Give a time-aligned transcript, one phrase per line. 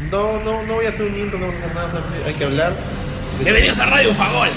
[0.00, 2.34] No, no, no voy a hacer un intro, no vamos a hacer nada, solamente hay
[2.34, 2.72] que hablar.
[3.42, 4.48] Bienvenidos a Radio Fagol.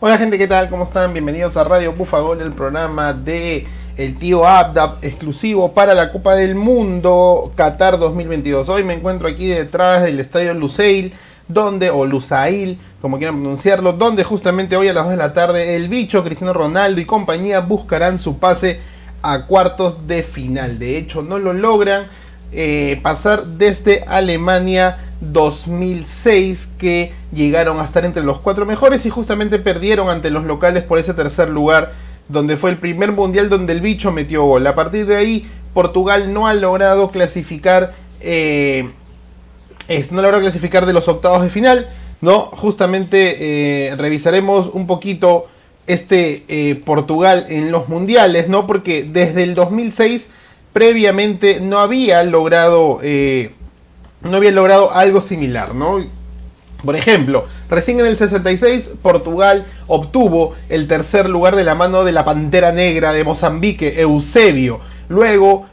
[0.00, 0.68] Hola gente, ¿qué tal?
[0.68, 1.12] ¿Cómo están?
[1.12, 3.64] Bienvenidos a Radio Bufagol, el programa de
[3.96, 8.68] el tío Abdab exclusivo para la Copa del Mundo Qatar 2022.
[8.68, 11.12] Hoy me encuentro aquí detrás del estadio Lusail,
[11.46, 15.74] donde, o Lusail, como quieran pronunciarlo, donde justamente hoy a las 2 de la tarde
[15.74, 18.78] el bicho Cristiano Ronaldo y compañía buscarán su pase
[19.22, 20.78] a cuartos de final.
[20.78, 22.04] De hecho, no lo logran
[22.52, 29.58] eh, pasar desde Alemania 2006 que llegaron a estar entre los cuatro mejores y justamente
[29.58, 31.90] perdieron ante los locales por ese tercer lugar
[32.28, 34.64] donde fue el primer mundial donde el bicho metió gol.
[34.64, 38.92] A partir de ahí Portugal no ha logrado clasificar eh,
[40.12, 41.88] no logró clasificar de los octavos de final.
[42.22, 42.42] ¿No?
[42.52, 45.46] Justamente eh, revisaremos un poquito
[45.86, 48.66] este eh, Portugal en los mundiales, ¿no?
[48.66, 50.30] Porque desde el 2006
[50.72, 53.50] previamente no había logrado eh,
[54.22, 56.06] no había logrado algo similar, ¿no?
[56.84, 62.12] Por ejemplo, recién en el 66 Portugal obtuvo el tercer lugar de la mano de
[62.12, 64.80] la Pantera Negra de Mozambique, Eusebio.
[65.08, 65.66] Luego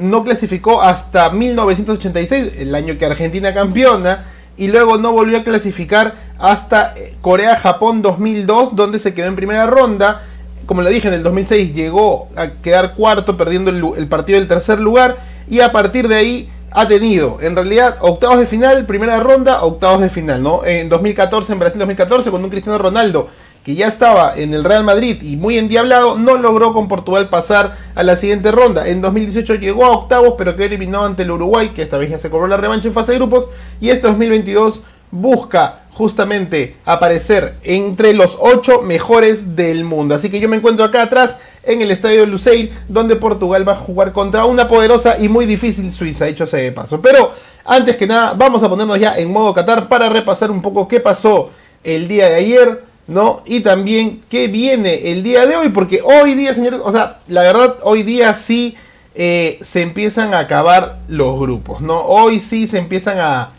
[0.00, 4.26] no clasificó hasta 1986, el año que Argentina campeona,
[4.60, 9.66] y luego no volvió a clasificar hasta eh, Corea-Japón 2002, donde se quedó en primera
[9.66, 10.22] ronda.
[10.66, 14.48] Como le dije, en el 2006 llegó a quedar cuarto, perdiendo el, el partido del
[14.48, 15.16] tercer lugar,
[15.48, 20.02] y a partir de ahí ha tenido, en realidad, octavos de final, primera ronda, octavos
[20.02, 20.62] de final, ¿no?
[20.62, 23.30] En 2014, en Brasil 2014, con un Cristiano Ronaldo
[23.64, 27.76] que ya estaba en el Real Madrid y muy endiablado, no logró con Portugal pasar
[27.94, 28.88] a la siguiente ronda.
[28.88, 32.18] En 2018 llegó a octavos, pero quedó eliminado ante el Uruguay, que esta vez ya
[32.18, 33.48] se cobró la revancha en fase de grupos.
[33.80, 40.14] Y este 2022 busca justamente aparecer entre los 8 mejores del mundo.
[40.14, 43.72] Así que yo me encuentro acá atrás en el estadio de Lusail, donde Portugal va
[43.72, 47.02] a jugar contra una poderosa y muy difícil Suiza, hecho sea de paso.
[47.02, 47.32] Pero
[47.64, 51.00] antes que nada, vamos a ponernos ya en modo Qatar para repasar un poco qué
[51.00, 51.50] pasó
[51.84, 53.42] el día de ayer, ¿no?
[53.44, 57.42] Y también qué viene el día de hoy, porque hoy día, señores, o sea, la
[57.42, 58.76] verdad, hoy día sí
[59.16, 62.00] eh, se empiezan a acabar los grupos, ¿no?
[62.00, 63.50] Hoy sí se empiezan a.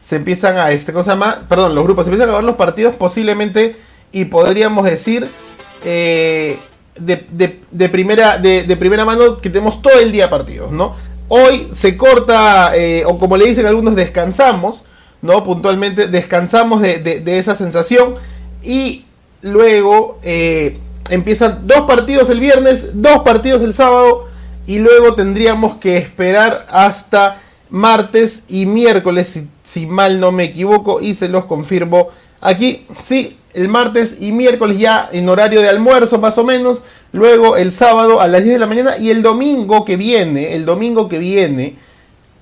[0.00, 2.94] Se empiezan a, este, cosa más, perdón, los grupos, se empiezan a acabar los partidos
[2.94, 3.74] posiblemente
[4.12, 5.26] y podríamos decir
[5.84, 6.56] eh,
[6.94, 7.26] de,
[7.72, 10.94] de, primera, de, de, primera mano que tenemos todo el día partidos, ¿no?
[11.26, 14.84] Hoy se corta, eh, o como le dicen algunos, descansamos,
[15.22, 15.42] ¿no?
[15.42, 18.14] Puntualmente descansamos de, de esa sensación
[18.66, 19.04] y
[19.42, 20.76] luego eh,
[21.08, 24.26] empiezan dos partidos el viernes, dos partidos el sábado
[24.66, 27.40] y luego tendríamos que esperar hasta
[27.70, 32.08] martes y miércoles, si, si, mal no me equivoco, y se los confirmo
[32.40, 32.84] aquí.
[33.02, 36.78] Sí, el martes y miércoles ya en horario de almuerzo más o menos.
[37.12, 40.66] Luego el sábado a las 10 de la mañana y el domingo que viene, el
[40.66, 41.76] domingo que viene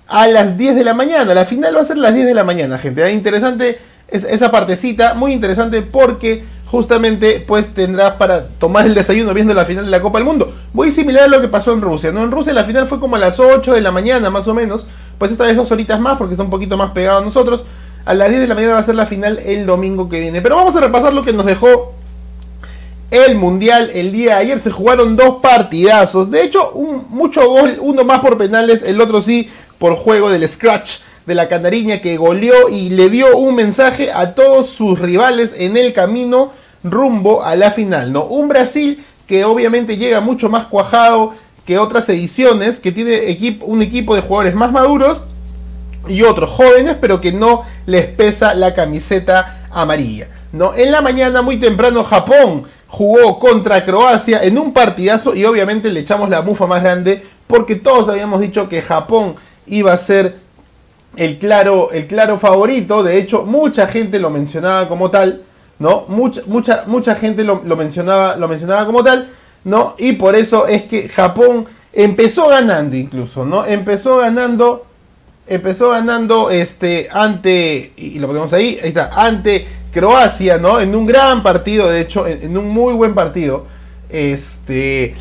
[0.08, 1.34] a las 10 de la mañana.
[1.34, 3.08] La final va a ser a las 10 de la mañana, gente.
[3.12, 3.78] Interesante
[4.08, 9.64] es, esa partecita, muy interesante porque justamente pues tendrás para tomar el desayuno viendo la
[9.64, 10.52] final de la Copa del Mundo.
[10.72, 12.24] Muy similar a lo que pasó en Rusia, ¿no?
[12.24, 14.88] En Rusia la final fue como a las 8 de la mañana más o menos,
[15.18, 17.64] pues esta vez dos horitas más porque está un poquito más pegado a nosotros.
[18.04, 20.42] A las 10 de la mañana va a ser la final el domingo que viene.
[20.42, 21.94] Pero vamos a repasar lo que nos dejó
[23.10, 24.60] el Mundial el día de ayer.
[24.60, 26.30] Se jugaron dos partidazos.
[26.30, 29.48] De hecho, un, mucho gol, uno más por penales, el otro sí
[29.78, 34.34] por juego del Scratch de la Canariña que goleó y le dio un mensaje a
[34.34, 38.24] todos sus rivales en el camino rumbo a la final, ¿no?
[38.24, 41.32] Un Brasil que obviamente llega mucho más cuajado
[41.64, 45.22] que otras ediciones, que tiene un equipo de jugadores más maduros
[46.08, 50.74] y otros jóvenes, pero que no les pesa la camiseta amarilla, ¿no?
[50.74, 56.00] En la mañana muy temprano Japón jugó contra Croacia en un partidazo y obviamente le
[56.00, 59.34] echamos la mufa más grande porque todos habíamos dicho que Japón
[59.66, 60.43] iba a ser
[61.16, 63.02] el claro, el claro favorito.
[63.02, 65.42] De hecho, mucha gente lo mencionaba como tal,
[65.78, 66.04] ¿no?
[66.08, 69.28] Mucha, mucha, mucha gente lo, lo, mencionaba, lo mencionaba como tal,
[69.64, 69.94] ¿no?
[69.98, 73.64] Y por eso es que Japón empezó ganando incluso, ¿no?
[73.64, 74.86] Empezó ganando,
[75.46, 80.80] empezó ganando este ante, y lo ponemos ahí, ahí está, ante Croacia, ¿no?
[80.80, 83.66] En un gran partido, de hecho, en, en un muy buen partido.
[84.10, 85.14] Este,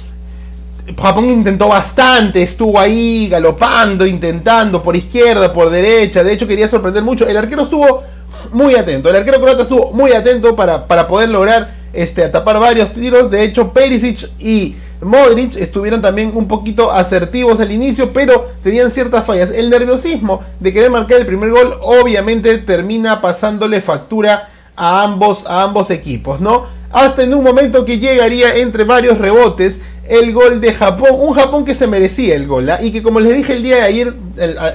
[1.00, 7.04] Japón intentó bastante, estuvo ahí galopando, intentando por izquierda, por derecha, de hecho quería sorprender
[7.04, 7.28] mucho.
[7.28, 8.04] El arquero estuvo
[8.52, 13.32] muy atento, el arquero croata estuvo muy atento para, para poder lograr este, varios tiros.
[13.32, 19.26] De hecho, Perisic y Modric estuvieron también un poquito asertivos al inicio, pero tenían ciertas
[19.26, 19.52] fallas.
[19.52, 25.64] El nerviosismo de querer marcar el primer gol obviamente termina pasándole factura a ambos, a
[25.64, 26.66] ambos equipos, ¿no?
[26.92, 31.66] Hasta en un momento que llegaría entre varios rebotes el gol de Japón, un Japón
[31.66, 32.80] que se merecía el gol, ¿ah?
[32.82, 34.14] y que como les dije el día de ayer,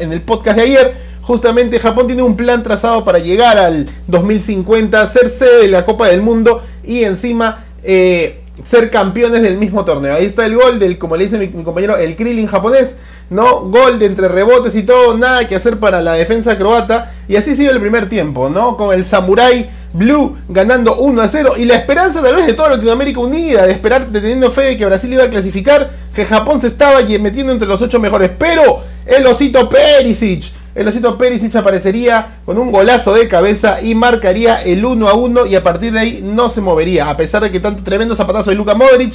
[0.00, 5.06] en el podcast de ayer, justamente Japón tiene un plan trazado para llegar al 2050,
[5.06, 10.14] ser sede de la Copa del Mundo y encima eh, ser campeones del mismo torneo.
[10.14, 12.98] Ahí está el gol del, como le dice mi, compañero, el Krillin japonés,
[13.30, 13.60] ¿no?
[13.60, 17.12] Gol de entre rebotes y todo, nada que hacer para la defensa croata.
[17.28, 18.76] Y así sigue el primer tiempo, ¿no?
[18.76, 22.70] Con el Samurai Blue ganando 1 a 0 y la esperanza tal vez de toda
[22.70, 26.67] Latinoamérica unida, de esperar, teniendo fe de que Brasil iba a clasificar, que Japón se
[26.67, 32.56] estaba metiendo entre los 8 mejores, pero el osito Perisic el osito Perisic aparecería con
[32.56, 36.20] un golazo de cabeza y marcaría el 1 a 1 y a partir de ahí
[36.23, 37.11] no se movería.
[37.11, 39.14] A pesar de que tanto tremendo zapatazo de Luka Modric,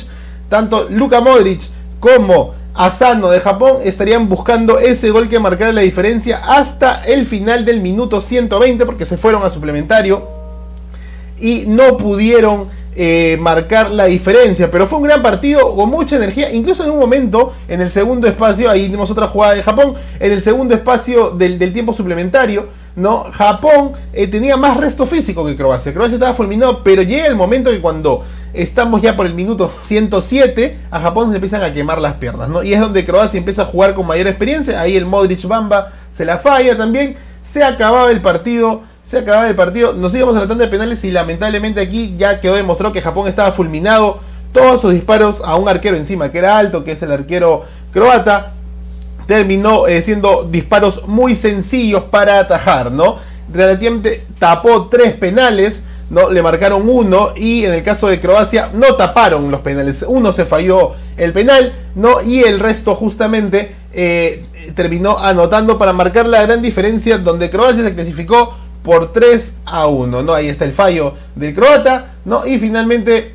[0.49, 1.61] tanto Luka Modric
[2.01, 7.63] como Asano de Japón estarían buscando ese gol que marcara la diferencia hasta el final
[7.63, 10.42] del minuto 120 porque se fueron a suplementario
[11.39, 14.69] y no pudieron eh, marcar la diferencia.
[14.69, 16.51] Pero fue un gran partido con mucha energía.
[16.51, 20.31] Incluso en un momento, en el segundo espacio, ahí tenemos otra jugada de Japón, en
[20.31, 22.67] el segundo espacio del, tiempo suplementario.
[22.95, 23.25] ¿no?
[23.31, 25.91] Japón eh, tenía más resto físico que Croacia.
[25.91, 30.77] Croacia estaba fulminado, pero llega el momento que cuando estamos ya por el minuto 107,
[30.91, 32.61] a Japón se empiezan a quemar las piernas, ¿no?
[32.61, 34.79] Y es donde Croacia empieza a jugar con mayor experiencia.
[34.79, 37.17] Ahí el Modric Bamba se la falla también.
[37.41, 41.03] Se acababa el partido se acababa el partido, nos íbamos a la tanda de penales
[41.03, 44.19] y lamentablemente aquí ya quedó demostrado que Japón estaba fulminado.
[44.53, 48.53] Todos sus disparos a un arquero encima, que era alto, que es el arquero croata,
[49.25, 53.17] terminó eh, siendo disparos muy sencillos para atajar, ¿no?
[53.51, 56.29] Relativamente tapó tres penales, ¿no?
[56.29, 60.05] Le marcaron uno y en el caso de Croacia no taparon los penales.
[60.07, 62.21] Uno se falló el penal, ¿no?
[62.21, 64.45] Y el resto justamente eh,
[64.75, 70.23] terminó anotando para marcar la gran diferencia donde Croacia se clasificó por 3 a 1,
[70.23, 70.33] ¿no?
[70.33, 72.45] Ahí está el fallo del croata, ¿no?
[72.45, 73.33] Y finalmente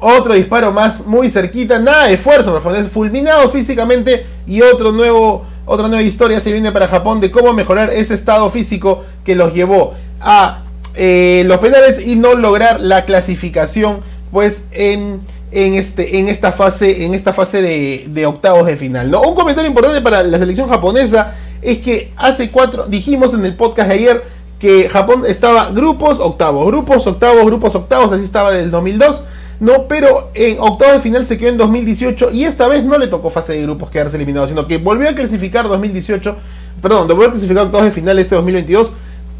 [0.00, 2.58] otro disparo más muy cerquita, nada de esfuerzo,
[2.90, 7.90] fulminado físicamente y otro nuevo, otra nueva historia se viene para Japón de cómo mejorar
[7.90, 10.62] ese estado físico que los llevó a
[10.94, 13.98] eh, los penales y no lograr la clasificación,
[14.32, 15.20] pues en,
[15.52, 19.10] en, este, en esta fase, en esta fase de, de octavos de final.
[19.10, 19.20] ¿no?
[19.22, 23.88] Un comentario importante para la selección japonesa es que hace cuatro, dijimos en el podcast
[23.88, 24.24] de ayer,
[24.60, 29.24] que Japón estaba grupos, octavos, grupos, octavos, grupos, octavos, así estaba del 2002.
[29.58, 33.08] No, pero en octavos de final se quedó en 2018 y esta vez no le
[33.08, 36.36] tocó fase de grupos quedarse eliminado, sino que volvió a clasificar 2018,
[36.80, 38.92] perdón, volvió a clasificar octavos de final este 2022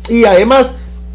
[0.08, 0.74] y además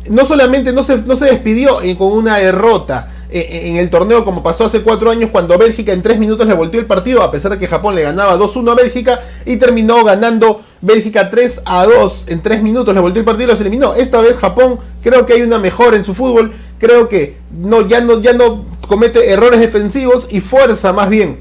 [0.09, 4.65] no solamente no se, no se despidió con una derrota, en el torneo como pasó
[4.65, 7.57] hace cuatro años cuando Bélgica en tres minutos le volteó el partido a pesar de
[7.57, 12.41] que Japón le ganaba 2-1 a Bélgica y terminó ganando Bélgica 3 a 2 en
[12.41, 13.95] 3 minutos, le volteó el partido y los eliminó.
[13.95, 18.01] Esta vez Japón creo que hay una mejora en su fútbol, creo que no, ya,
[18.01, 21.39] no, ya no comete errores defensivos y fuerza más bien,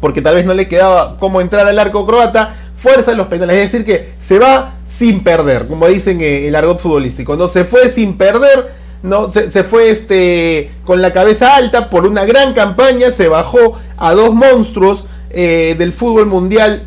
[0.00, 3.56] porque tal vez no le quedaba cómo entrar al arco croata, fuerza en los penales,
[3.56, 7.64] es decir que se va sin perder, como dicen en el argot futbolístico, no se
[7.64, 13.10] fue sin perder, no se, fue este con la cabeza alta por una gran campaña,
[13.10, 16.86] se bajó a dos monstruos eh, del fútbol mundial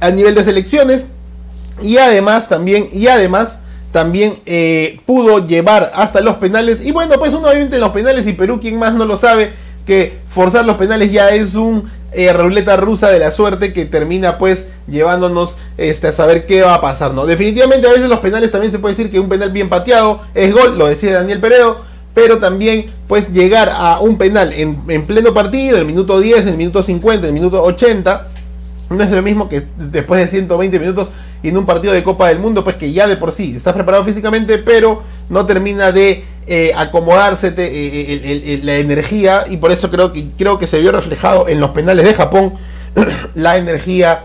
[0.00, 1.08] a nivel de selecciones
[1.82, 3.60] y además también y además
[3.92, 6.84] también eh, pudo llevar hasta los penales.
[6.84, 9.52] Y bueno pues uno obviamente en los penales y Perú quien más no lo sabe
[9.86, 14.38] que forzar los penales ya es un eh, ruleta rusa de la suerte que termina
[14.38, 18.50] pues llevándonos este, a saber qué va a pasar no definitivamente a veces los penales
[18.50, 21.80] también se puede decir que un penal bien pateado es gol lo decía Daniel Peredo
[22.14, 26.56] pero también pues llegar a un penal en, en pleno partido el minuto 10 el
[26.56, 28.28] minuto 50 el minuto 80
[28.90, 31.10] no es lo mismo que después de 120 minutos
[31.44, 33.74] y en un partido de Copa del Mundo, pues que ya de por sí estás
[33.74, 39.90] preparado físicamente, pero no termina de eh, acomodarse eh, eh, la energía y por eso
[39.90, 42.52] creo que, creo que se vio reflejado en los penales de Japón
[43.34, 44.24] la energía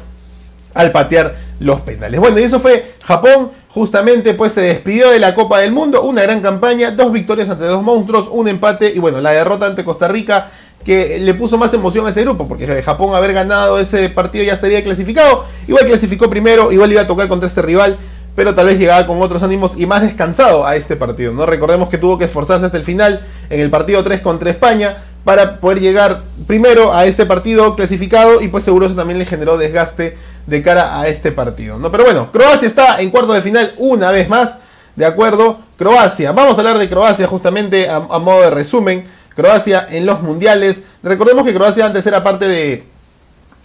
[0.73, 2.19] al patear los penales.
[2.19, 6.23] Bueno, y eso fue Japón, justamente pues se despidió de la Copa del Mundo, una
[6.23, 10.07] gran campaña, dos victorias ante dos monstruos, un empate y bueno, la derrota ante Costa
[10.07, 10.51] Rica
[10.83, 14.53] que le puso más emoción a ese grupo, porque Japón haber ganado ese partido ya
[14.53, 15.45] estaría clasificado.
[15.67, 17.97] Igual clasificó primero, igual iba a tocar contra este rival,
[18.39, 21.33] pero tal vez llegaba con otros ánimos y más descansado a este partido.
[21.33, 21.45] ¿no?
[21.45, 23.19] Recordemos que tuvo que esforzarse hasta el final
[23.49, 28.47] en el partido 3 contra España para poder llegar primero a este partido clasificado y
[28.47, 30.15] pues seguro eso también le generó desgaste
[30.47, 31.79] de cara a este partido.
[31.79, 31.91] ¿no?
[31.91, 34.59] Pero bueno, Croacia está en cuarto de final una vez más,
[34.95, 35.59] ¿de acuerdo?
[35.77, 39.03] Croacia, vamos a hablar de Croacia justamente a modo de resumen.
[39.35, 40.81] Croacia en los mundiales.
[41.03, 42.85] Recordemos que Croacia antes era parte de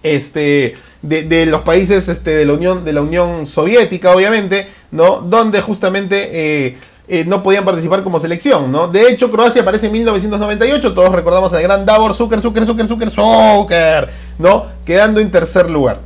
[0.03, 0.77] este
[1.09, 5.21] de, los países este, de la Unión de la Unión Soviética, obviamente, ¿no?
[5.21, 6.31] Donde justamente
[6.67, 6.77] eh,
[7.09, 8.89] eh, no podían participar como selección, ¿no?
[8.89, 13.11] De hecho, Croacia aparece en 1998, todos recordamos al gran Davor Zucker, Zucker, Zucker, Zucker,
[13.11, 14.09] Zucker,
[14.39, 14.67] ¿no?
[14.87, 15.99] Quedando en tercer lugar.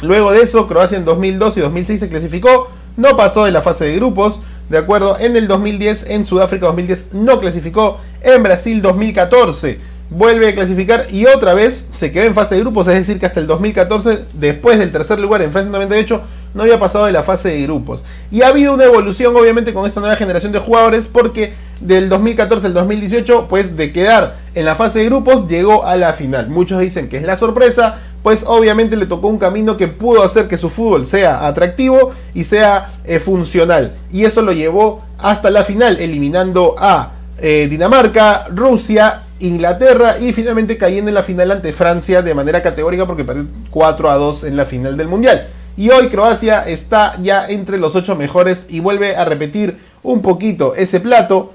[0.00, 3.86] Luego de eso, Croacia en 2002 y 2006 se clasificó, no pasó de la fase
[3.86, 5.18] de grupos, ¿de acuerdo?
[5.18, 11.26] En el 2010, en Sudáfrica 2010 no clasificó, en Brasil 2014 vuelve a clasificar y
[11.26, 14.78] otra vez se quedó en fase de grupos, es decir que hasta el 2014, después
[14.78, 16.20] del tercer lugar en Francia 98,
[16.52, 18.02] no había pasado de la fase de grupos.
[18.30, 22.66] Y ha habido una evolución obviamente con esta nueva generación de jugadores porque del 2014
[22.66, 26.48] al 2018, pues de quedar en la fase de grupos, llegó a la final.
[26.48, 30.48] Muchos dicen que es la sorpresa, pues obviamente le tocó un camino que pudo hacer
[30.48, 33.92] que su fútbol sea atractivo y sea eh, funcional.
[34.12, 40.78] Y eso lo llevó hasta la final, eliminando a eh, Dinamarca, Rusia, Inglaterra y finalmente
[40.78, 44.56] cayendo en la final ante Francia de manera categórica porque perdió 4 a 2 en
[44.56, 45.48] la final del Mundial.
[45.76, 50.74] Y hoy Croacia está ya entre los 8 mejores y vuelve a repetir un poquito
[50.74, 51.52] ese plato.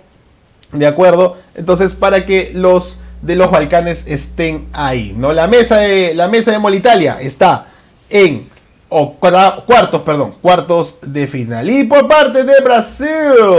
[0.72, 1.38] ¿De acuerdo?
[1.56, 5.13] Entonces, para que los de los Balcanes estén ahí.
[5.18, 5.34] ¿no?
[5.34, 7.68] La mesa de, la mesa de Molitalia está
[8.10, 8.44] en
[8.89, 11.70] o, cuartos, perdón, cuartos de final.
[11.70, 13.08] Y por parte de Brasil,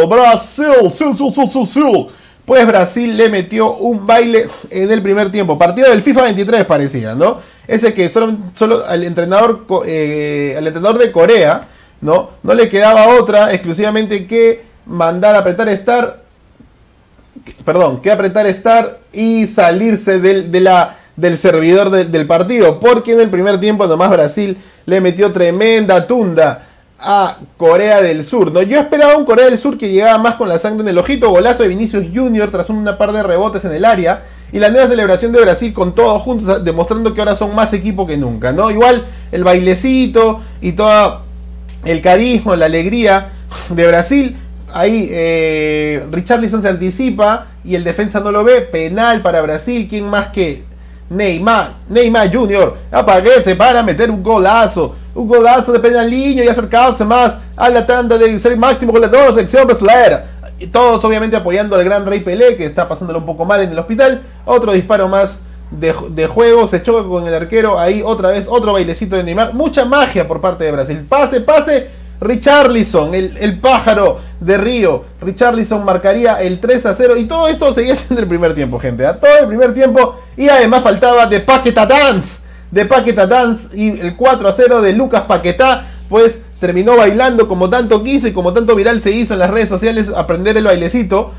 [0.09, 0.91] Brasil,
[2.47, 5.59] pues Brasil le metió un baile en el primer tiempo.
[5.59, 7.39] Partido del FIFA 23 parecía, ¿no?
[7.67, 11.67] Ese que solo, al entrenador eh, al entrenador de Corea,
[12.01, 12.31] ¿no?
[12.45, 16.27] No le quedaba otra exclusivamente que mandar a apretar estar
[17.65, 20.51] perdón, que apretar estar y salirse del,
[21.17, 26.66] del servidor del partido, porque en el primer tiempo nomás Brasil le metió tremenda tunda
[26.99, 28.53] a Corea del Sur.
[28.53, 28.63] ¿no?
[28.63, 31.31] Yo esperaba un Corea del Sur que llegaba más con la sangre en el ojito,
[31.31, 34.23] golazo de Vinicius Junior tras una par de rebotes en el área.
[34.53, 38.07] Y la nueva celebración de Brasil con todos juntos, demostrando que ahora son más equipo
[38.07, 38.71] que nunca, ¿no?
[38.71, 41.21] Igual el bailecito y todo
[41.85, 43.31] el carisma, la alegría
[43.69, 44.37] de Brasil.
[44.73, 48.61] Ahí eh, Richarlison se anticipa y el defensa no lo ve.
[48.61, 49.89] Penal para Brasil.
[49.91, 50.63] ¿Quién más que
[51.11, 51.73] Neymar?
[51.89, 52.77] Neymar Junior.
[52.93, 58.19] Apaguese para meter un golazo un golazo de penaliño y acercarse más a la tanda
[58.19, 60.25] de ser máximo goleador de la selección brasileña.
[60.59, 63.71] Y todos obviamente apoyando al gran Rey Pelé que está pasándolo un poco mal en
[63.71, 64.23] el hospital.
[64.45, 67.79] Otro disparo más de, de, juego, se choca con el arquero.
[67.79, 69.55] Ahí otra vez otro bailecito de Neymar.
[69.55, 71.07] Mucha magia por parte de Brasil.
[71.09, 71.91] Pase, pase.
[72.19, 75.05] Richarlison, el, el pájaro de Río.
[75.21, 77.17] Richarlison marcaría el 3 a 0.
[77.19, 79.05] Y todo esto seguía siendo el primer tiempo, gente.
[79.05, 79.21] a ¿ah?
[79.21, 80.17] Todo el primer tiempo.
[80.37, 84.93] Y además faltaba de Paqueta Dance de Paqueta Dance y el 4 a 0 de
[84.93, 89.41] Lucas Paquetá, pues terminó bailando como tanto quiso y como tanto viral se hizo en
[89.41, 91.33] las redes sociales aprender el bailecito.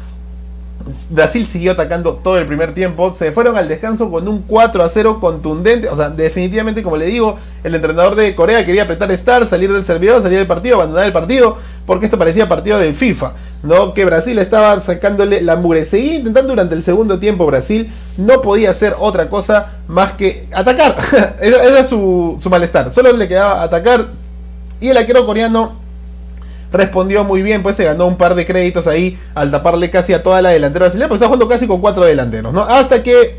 [1.10, 3.14] Brasil siguió atacando todo el primer tiempo.
[3.14, 5.90] Se fueron al descanso con un 4 a 0 contundente.
[5.90, 9.84] O sea, definitivamente, como le digo, el entrenador de Corea quería apretar estar, salir del
[9.84, 13.34] servidor, salir del partido, abandonar el partido, porque esto parecía partido del FIFA.
[13.64, 13.94] ¿No?
[13.94, 15.86] Que Brasil estaba sacándole la mugre.
[15.86, 17.92] Seguía intentando durante el segundo tiempo Brasil.
[18.18, 20.96] No podía hacer otra cosa más que atacar.
[21.42, 22.94] Era su, su malestar.
[22.94, 24.06] Solo le quedaba atacar.
[24.80, 25.88] Y el arquero coreano
[26.72, 30.22] respondió muy bien, pues se ganó un par de créditos ahí al taparle casi a
[30.22, 32.64] toda la delantera brasileña, pues está jugando casi con cuatro delanteros, ¿no?
[32.64, 33.38] Hasta que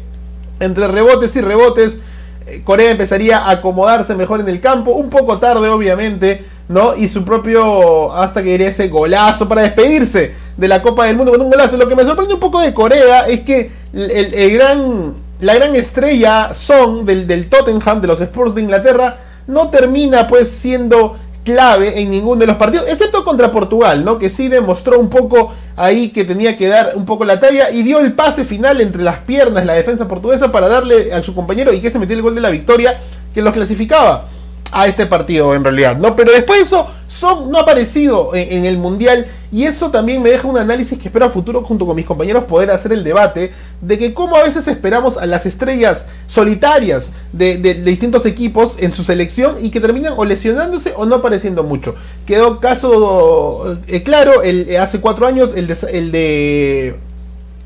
[0.61, 2.01] entre rebotes y rebotes
[2.47, 6.95] eh, Corea empezaría a acomodarse mejor en el campo, un poco tarde obviamente, ¿no?
[6.95, 11.33] Y su propio, hasta que iría ese golazo para despedirse de la Copa del Mundo
[11.33, 11.77] con un golazo.
[11.77, 16.53] Lo que me sorprende un poco de Corea es que el, gran, la gran estrella
[16.53, 22.11] Son del, del Tottenham, de los Spurs de Inglaterra, no termina pues siendo clave en
[22.11, 24.19] ninguno de los partidos, excepto contra Portugal, ¿no?
[24.19, 27.83] Que sí demostró un poco ahí que tenía que dar un poco la talla y
[27.83, 31.35] dio el pase final entre las piernas de la defensa portuguesa para darle a su
[31.35, 32.99] compañero y que se metió el gol de la victoria
[33.33, 34.27] que los clasificaba
[34.73, 36.15] a este partido en realidad, ¿no?
[36.17, 40.31] Pero después de eso, Son no ha aparecido en, el Mundial y eso también me
[40.31, 43.53] deja un análisis que espero a futuro junto con mis compañeros poder hacer el debate
[43.81, 49.05] de que cómo a veces esperamos a las estrellas solitarias de, distintos equipos en su
[49.05, 51.95] selección y que terminan o lesionándose o no apareciendo mucho.
[52.27, 56.95] Quedó caso eh, claro el, hace cuatro años el el de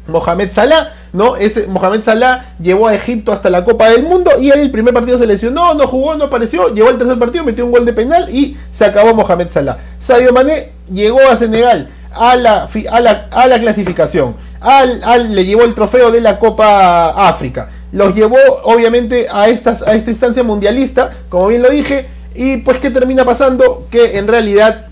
[0.06, 1.36] Mohamed Salah, ¿no?
[1.36, 5.18] Ese Mohamed Salah llevó a Egipto hasta la Copa del Mundo y el primer partido
[5.18, 8.28] se lesionó, no jugó, no apareció, llegó al tercer partido, metió un gol de penal
[8.30, 9.78] y se acabó Mohamed Salah.
[9.98, 16.10] Sadio Mané llegó a Senegal a la, a la, clasificación, al, le llevó el trofeo
[16.10, 21.62] de la Copa África, los llevó obviamente a, estas, a esta instancia mundialista, como bien
[21.62, 23.86] lo dije, y pues ¿qué termina pasando?
[23.90, 24.86] Que en realidad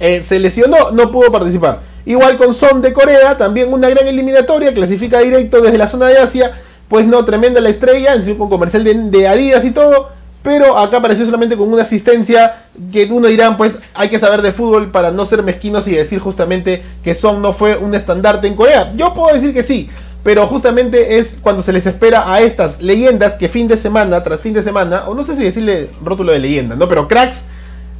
[0.00, 1.87] eh, se lesionó, no pudo participar.
[2.08, 6.16] Igual con Son de Corea, también una gran eliminatoria, clasifica directo desde la zona de
[6.16, 6.52] Asia,
[6.88, 10.08] pues no, tremenda la estrella, con comercial de, Adidas y todo,
[10.42, 12.56] pero acá apareció solamente con una asistencia
[12.90, 16.18] que uno dirán, pues hay que saber de fútbol para no ser mezquinos y decir
[16.18, 18.90] justamente que Son no fue un estandarte en Corea.
[18.96, 19.90] Yo puedo decir que sí,
[20.24, 24.40] pero justamente es cuando se les espera a estas leyendas que fin de semana tras
[24.40, 26.88] fin de semana, o no sé si decirle rótulo de leyenda, ¿no?
[26.88, 27.44] Pero cracks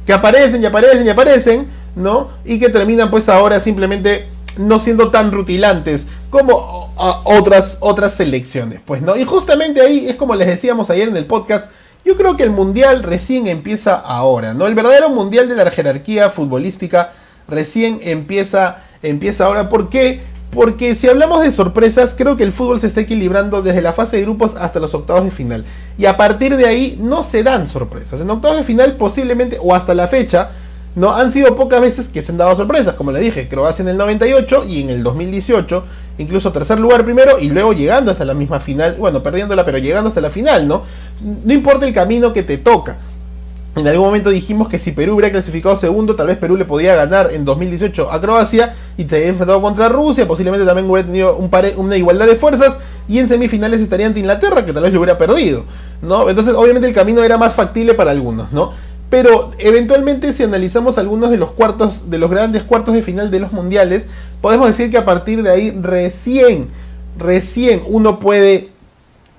[0.07, 2.29] que aparecen y aparecen y aparecen, ¿no?
[2.45, 4.25] Y que terminan pues ahora simplemente
[4.57, 6.89] no siendo tan rutilantes como
[7.23, 9.15] otras, otras selecciones, pues, ¿no?
[9.15, 11.71] Y justamente ahí es como les decíamos ayer en el podcast,
[12.05, 14.67] yo creo que el mundial recién empieza ahora, ¿no?
[14.67, 17.13] El verdadero mundial de la jerarquía futbolística
[17.47, 19.69] recién empieza, empieza ahora.
[19.69, 20.21] ¿Por qué?
[20.51, 24.17] Porque si hablamos de sorpresas, creo que el fútbol se está equilibrando desde la fase
[24.17, 25.65] de grupos hasta los octavos de final.
[25.97, 28.21] Y a partir de ahí no se dan sorpresas.
[28.21, 30.49] En octavos de final posiblemente, o hasta la fecha,
[30.99, 32.93] no han sido pocas veces que se han dado sorpresas.
[32.95, 35.83] Como le dije, Croacia en el 98 y en el 2018.
[36.17, 38.95] Incluso tercer lugar primero y luego llegando hasta la misma final.
[38.99, 40.83] Bueno, perdiéndola, pero llegando hasta la final, ¿no?
[41.45, 42.97] No importa el camino que te toca.
[43.77, 46.95] En algún momento dijimos que si Perú hubiera clasificado segundo, tal vez Perú le podía
[46.95, 51.37] ganar en 2018 a Croacia y te había enfrentado contra Rusia, posiblemente también hubiera tenido
[51.37, 54.99] un una igualdad de fuerzas y en semifinales estaría ante Inglaterra, que tal vez lo
[54.99, 55.63] hubiera perdido,
[56.01, 56.27] ¿no?
[56.29, 58.73] Entonces, obviamente el camino era más factible para algunos, ¿no?
[59.09, 63.39] Pero eventualmente si analizamos algunos de los cuartos, de los grandes cuartos de final de
[63.39, 64.07] los mundiales,
[64.41, 66.67] podemos decir que a partir de ahí recién,
[67.17, 68.69] recién uno puede,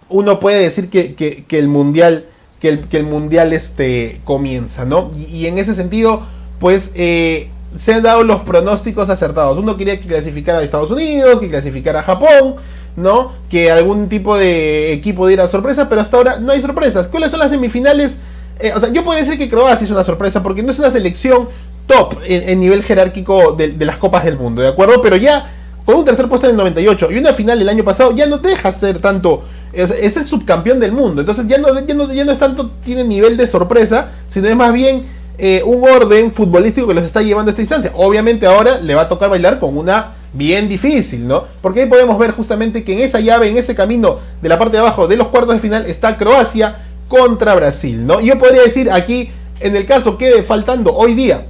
[0.08, 2.24] uno puede decir que, que el mundial
[2.60, 5.10] que el, que el mundial este, comienza, ¿no?
[5.16, 6.22] Y, en ese sentido,
[6.60, 9.58] pues eh, se han dado los pronósticos acertados.
[9.58, 12.56] Uno quería que clasificara a Estados Unidos, que clasificara a Japón,
[12.96, 13.32] ¿no?
[13.50, 17.08] Que algún tipo de equipo diera sorpresa, pero hasta ahora no hay sorpresas.
[17.08, 18.18] ¿Cuáles son las semifinales?
[18.60, 20.90] Eh, o sea, yo podría decir que Croacia es una sorpresa porque no es una
[20.90, 21.48] selección
[21.86, 25.02] top en, nivel jerárquico de, las copas del mundo, ¿de acuerdo?
[25.02, 25.50] Pero ya
[25.84, 28.38] con un tercer puesto en el 98 y una final el año pasado ya no
[28.38, 29.42] deja ser tanto
[29.72, 31.20] es, el subcampeón del mundo.
[31.20, 34.56] Entonces ya no, ya no, ya no es tanto, tiene nivel de sorpresa, sino es
[34.56, 35.04] más bien
[35.38, 37.92] eh, un orden futbolístico que los está llevando a esta instancia.
[37.96, 41.44] Obviamente ahora le va a tocar bailar con una bien difícil, ¿no?
[41.60, 44.76] Porque ahí podemos ver justamente que en esa llave, en ese camino de la parte
[44.76, 46.76] de abajo de los cuartos de final está Croacia
[47.10, 48.20] contra Brasil, ¿no?
[48.20, 51.42] Yo podría decir aquí, en el caso quede faltando hoy día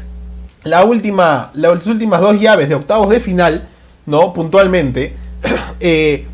[0.64, 3.68] la última, las últimas dos llaves de octavos de final,
[4.07, 4.33] ¿no?
[4.33, 5.14] Puntualmente,
[5.81, 6.27] eh,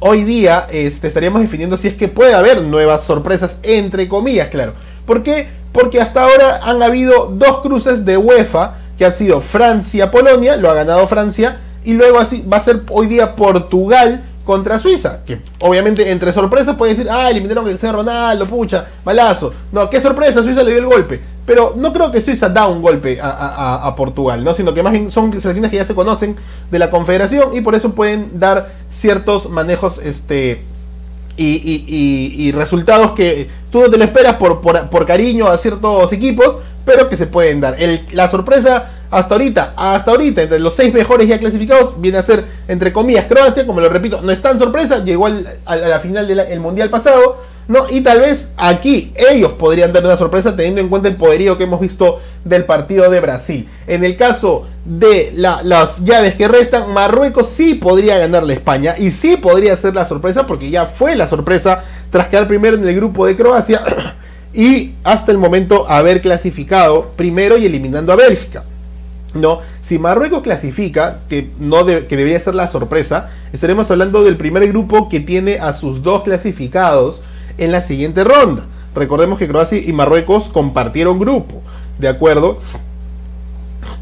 [0.00, 4.74] hoy día este, estaríamos definiendo si es que puede haber nuevas sorpresas, entre comillas, claro.
[5.06, 5.48] ¿Por qué?
[5.72, 10.74] Porque hasta ahora han habido dos cruces de UEFA, que ha sido Francia-Polonia, lo ha
[10.74, 15.24] ganado Francia, y luego así va a ser hoy día Portugal contra Suiza.
[15.26, 19.52] Que obviamente entre sorpresas puede decir, ah, eliminaron a Cristiano Ronaldo, pucha, malazo.
[19.72, 21.20] No, qué sorpresa, Suiza le dio el golpe.
[21.44, 24.54] Pero no creo que Suiza da un golpe a, Portugal, ¿no?
[24.54, 26.36] Sino que más bien son selecciones que ya se conocen
[26.70, 30.60] de la confederación y por eso pueden dar ciertos manejos este,
[31.36, 37.08] y, resultados que tú no te lo esperas por, por, cariño a ciertos equipos, pero
[37.08, 37.76] que se pueden dar.
[38.12, 42.44] la sorpresa hasta ahorita, hasta ahorita, entre los seis mejores ya clasificados, viene a ser,
[42.68, 46.60] entre comillas, Croacia, como lo repito, no es tan sorpresa, llegó a la final del
[46.60, 47.38] Mundial pasado,
[47.68, 47.86] ¿no?
[47.90, 51.64] Y tal vez aquí ellos podrían dar una sorpresa teniendo en cuenta el poderío que
[51.64, 53.68] hemos visto del partido de Brasil.
[53.86, 59.10] En el caso de las llaves que restan, Marruecos sí podría ganarle a España y
[59.10, 62.94] sí podría ser la sorpresa porque ya fue la sorpresa tras quedar primero en el
[62.94, 63.82] grupo de Croacia
[64.54, 68.62] y hasta el momento haber clasificado primero y eliminando a Bélgica.
[69.36, 74.66] No, si Marruecos clasifica, que, no que debería ser la sorpresa, estaremos hablando del primer
[74.68, 77.20] grupo que tiene a sus dos clasificados
[77.58, 78.62] en la siguiente ronda.
[78.94, 81.60] Recordemos que Croacia y Marruecos compartieron grupo,
[81.98, 82.58] ¿de acuerdo?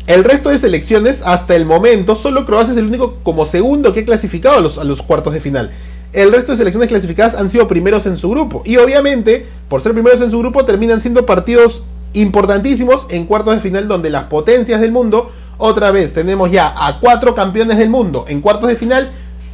[0.07, 4.01] El resto de selecciones, hasta el momento, solo Croacia es el único como segundo que
[4.01, 5.71] ha clasificado a los, a los cuartos de final.
[6.13, 8.63] El resto de selecciones clasificadas han sido primeros en su grupo.
[8.65, 11.83] Y obviamente, por ser primeros en su grupo, terminan siendo partidos
[12.15, 16.99] importantísimos en cuartos de final donde las potencias del mundo, otra vez tenemos ya a
[16.99, 19.11] cuatro campeones del mundo en cuartos de final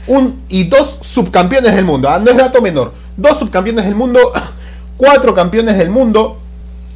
[0.06, 2.08] un, y dos subcampeones del mundo.
[2.08, 2.18] ¿ah?
[2.18, 2.92] No es dato menor.
[3.16, 4.20] Dos subcampeones del mundo,
[4.96, 6.36] cuatro campeones del mundo.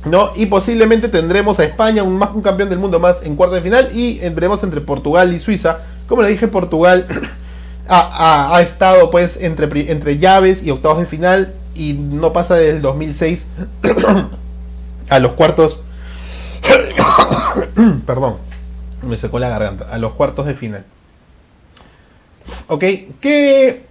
[0.05, 0.33] ¿no?
[0.37, 3.89] Y posiblemente tendremos a España, un, un campeón del mundo más en cuartos de final.
[3.95, 5.79] Y entremos entre Portugal y Suiza.
[6.09, 7.07] Como le dije, Portugal
[7.89, 11.53] ha, estado pues entre, entre llaves y octavos de final.
[11.75, 13.49] Y no pasa desde el 2006
[15.09, 15.83] a los cuartos.
[18.07, 18.37] Perdón,
[19.03, 19.87] me secó la garganta.
[19.91, 20.85] A los cuartos de final.
[22.69, 22.85] Ok,
[23.21, 23.87] ¿qué,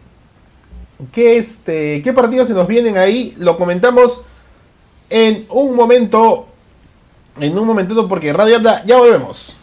[1.12, 3.34] qué, este, qué partidos se nos vienen ahí?
[3.38, 4.22] Lo comentamos
[5.10, 6.48] en un momento.
[7.40, 9.58] En un momentito porque Radio ya volvemos.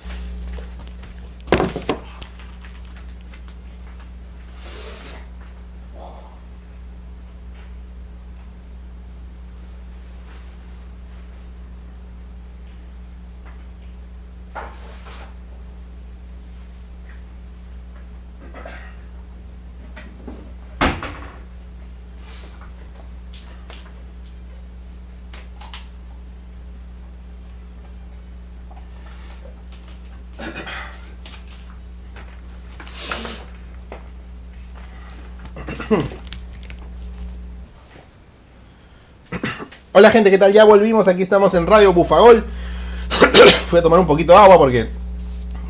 [40.01, 40.51] Hola gente, ¿qué tal?
[40.51, 42.43] Ya volvimos, aquí estamos en Radio Bufagol.
[43.67, 44.89] Fui a tomar un poquito de agua porque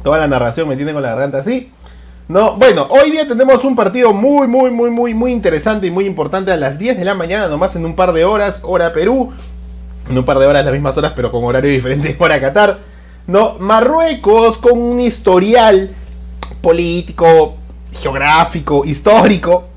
[0.04, 1.72] toda la narración me tiene con la garganta así.
[2.28, 6.06] No, bueno, hoy día tenemos un partido muy, muy, muy, muy, muy interesante y muy
[6.06, 9.32] importante a las 10 de la mañana, nomás en un par de horas, hora Perú.
[10.08, 12.78] En un par de horas, las mismas horas, pero con horario diferente hora Qatar.
[13.26, 15.90] No, Marruecos con un historial
[16.62, 17.54] político,
[18.00, 19.69] geográfico, histórico,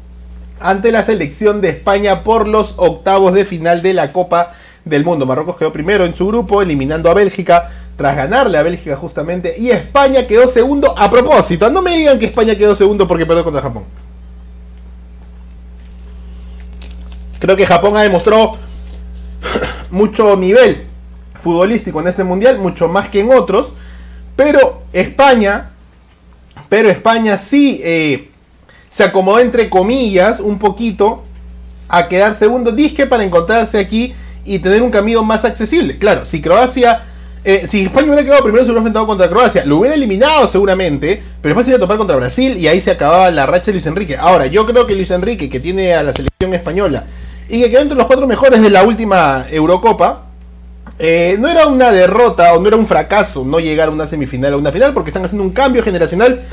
[0.63, 4.53] ante la selección de España por los octavos de final de la Copa
[4.85, 5.25] del Mundo.
[5.25, 9.55] Marruecos quedó primero en su grupo, eliminando a Bélgica tras ganarle a Bélgica justamente.
[9.57, 11.69] Y España quedó segundo a propósito.
[11.69, 13.83] No me digan que España quedó segundo porque perdió contra Japón.
[17.39, 18.57] Creo que Japón ha demostrado
[19.91, 20.85] mucho nivel
[21.35, 23.73] futbolístico en este mundial, mucho más que en otros.
[24.37, 25.71] Pero España,
[26.69, 28.29] pero España sí eh,
[28.93, 31.23] se acomodó entre comillas un poquito
[31.89, 34.13] a quedar segundo disque para encontrarse aquí
[34.45, 35.97] y tener un camino más accesible.
[35.97, 37.01] Claro, si Croacia,
[37.43, 41.23] eh, si España hubiera quedado primero, se hubiera enfrentado contra Croacia, lo hubiera eliminado seguramente,
[41.41, 43.71] pero después se iba a topar contra Brasil y ahí se acababa la racha de
[43.73, 44.15] Luis Enrique.
[44.15, 47.05] Ahora, yo creo que Luis Enrique, que tiene a la selección española
[47.49, 50.25] y que quedó entre los cuatro mejores de la última Eurocopa,
[50.99, 54.53] eh, no era una derrota o no era un fracaso no llegar a una semifinal
[54.53, 56.43] o una final porque están haciendo un cambio generacional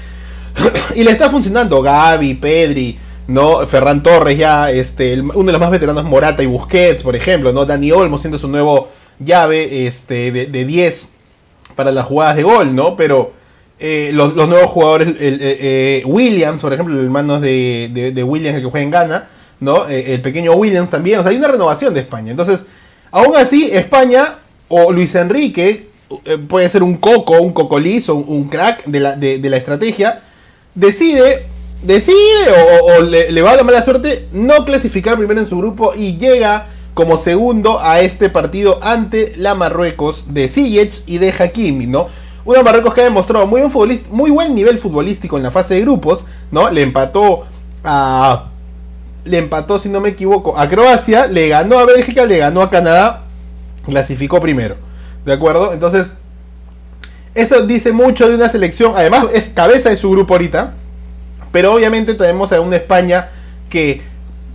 [0.95, 2.99] y le está funcionando Gaby, Pedri,
[3.31, 3.67] ¿no?
[3.67, 7.65] Ferran Torres ya, este, uno de los más veteranos Morata y Busquets, por ejemplo, ¿no?
[7.65, 11.13] Dani Olmo siendo su nuevo llave este, de, 10
[11.77, 12.97] para las jugadas de gol, ¿no?
[12.97, 13.33] Pero
[13.79, 18.63] eh, los, nuevos jugadores, el, eh, Williams, por ejemplo, el hermano de, de, Williams, el
[18.63, 19.29] que juega en Ghana,
[19.61, 19.89] ¿no?
[19.89, 22.31] Eh, el pequeño Williams también, o sea, hay una renovación de España.
[22.31, 22.67] Entonces,
[23.11, 24.35] aún así, España
[24.69, 25.89] o Luis Enrique
[26.49, 30.23] puede ser un coco, un cocoliz o un, crack de la, de la estrategia
[30.75, 31.43] decide,
[31.83, 32.17] decide
[32.83, 36.67] o, le, va a la mala suerte no clasificar primero en su grupo y llega
[36.95, 42.09] como segundo a este partido ante la Marruecos de Ziyech y de Hakimi, ¿no?
[42.45, 45.83] Una Marruecos que ha demostrado muy buen, muy buen nivel futbolístico en la fase de
[45.83, 46.71] grupos, ¿no?
[46.71, 47.45] Le empató
[47.85, 48.47] a...
[49.25, 52.71] Le empató, si no me equivoco, a Croacia, le ganó a Bélgica, le ganó a
[52.71, 53.23] Canadá,
[53.85, 54.77] clasificó primero.
[55.27, 55.75] ¿De acuerdo?
[55.75, 56.15] Entonces,
[57.35, 60.75] eso dice mucho de una selección, además es cabeza de su grupo ahorita,
[61.53, 63.29] pero obviamente tenemos a una España
[63.69, 64.03] que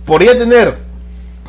[0.04, 0.76] podría tener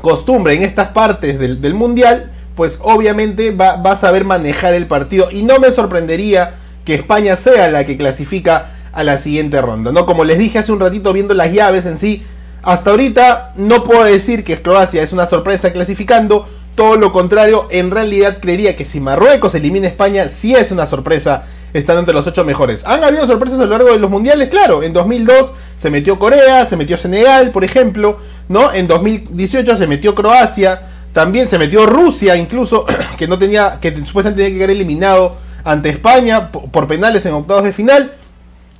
[0.02, 5.30] costumbre en estas partes del, mundial, pues obviamente va, va, a saber manejar el partido.
[5.32, 6.54] Y no me sorprendería
[6.86, 10.06] que España sea la que clasifica a la siguiente ronda, ¿no?
[10.06, 12.24] Como les dije hace un ratito viendo las llaves en sí,
[12.63, 17.90] hasta ahorita no puedo decir que Croacia es una sorpresa clasificando, todo lo contrario, en
[17.90, 22.28] realidad creería que si Marruecos elimina a España, sí es una sorpresa estando entre los
[22.28, 22.86] ocho mejores.
[22.86, 24.50] ¿Han habido sorpresas a lo largo de los mundiales?
[24.50, 28.72] Claro, en 2002 se metió Corea, se metió Senegal, por ejemplo, ¿no?
[28.72, 30.80] En 2018 se metió Croacia,
[31.13, 32.86] también se metió Rusia, incluso,
[33.18, 37.63] que no tenía, que supuestamente tenía que quedar eliminado ante España por penales en octavos
[37.63, 38.13] de final.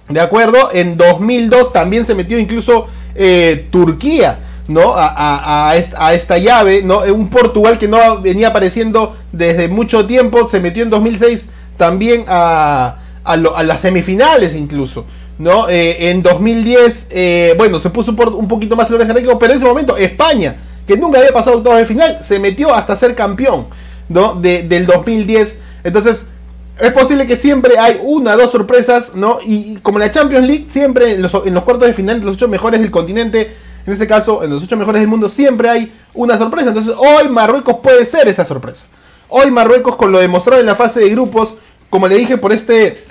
[0.08, 0.70] ¿De acuerdo?
[0.72, 4.38] En 2002 también se metió incluso eh, Turquía.
[4.68, 4.94] ¿No?
[4.96, 7.00] A, esta, llave, ¿no?
[7.00, 12.98] Un Portugal que no venía apareciendo desde mucho tiempo, se metió en 2006 también a,
[13.26, 15.06] las semifinales incluso,
[15.38, 15.70] ¿no?
[15.70, 19.08] Eh, en 2010, eh, bueno, se puso un, poquito más el orden
[19.40, 22.96] pero en ese momento España, que nunca había pasado todo de final, se metió hasta
[22.96, 23.66] ser campeón,
[24.10, 24.36] ¿no?
[24.36, 25.60] del 2010.
[25.84, 26.28] Entonces,
[26.80, 29.40] es posible que siempre hay una, dos sorpresas, ¿no?
[29.44, 32.36] Y, como en la Champions League, siempre en los, en los cuartos de final, los
[32.36, 33.52] ocho mejores del continente,
[33.88, 36.68] en este caso, en los ocho mejores del mundo siempre hay una sorpresa.
[36.68, 38.88] Entonces, hoy Marruecos puede ser esa sorpresa.
[39.30, 41.54] Hoy Marruecos, con lo demostrado en la fase de grupos,
[41.90, 43.06] como le dije, por este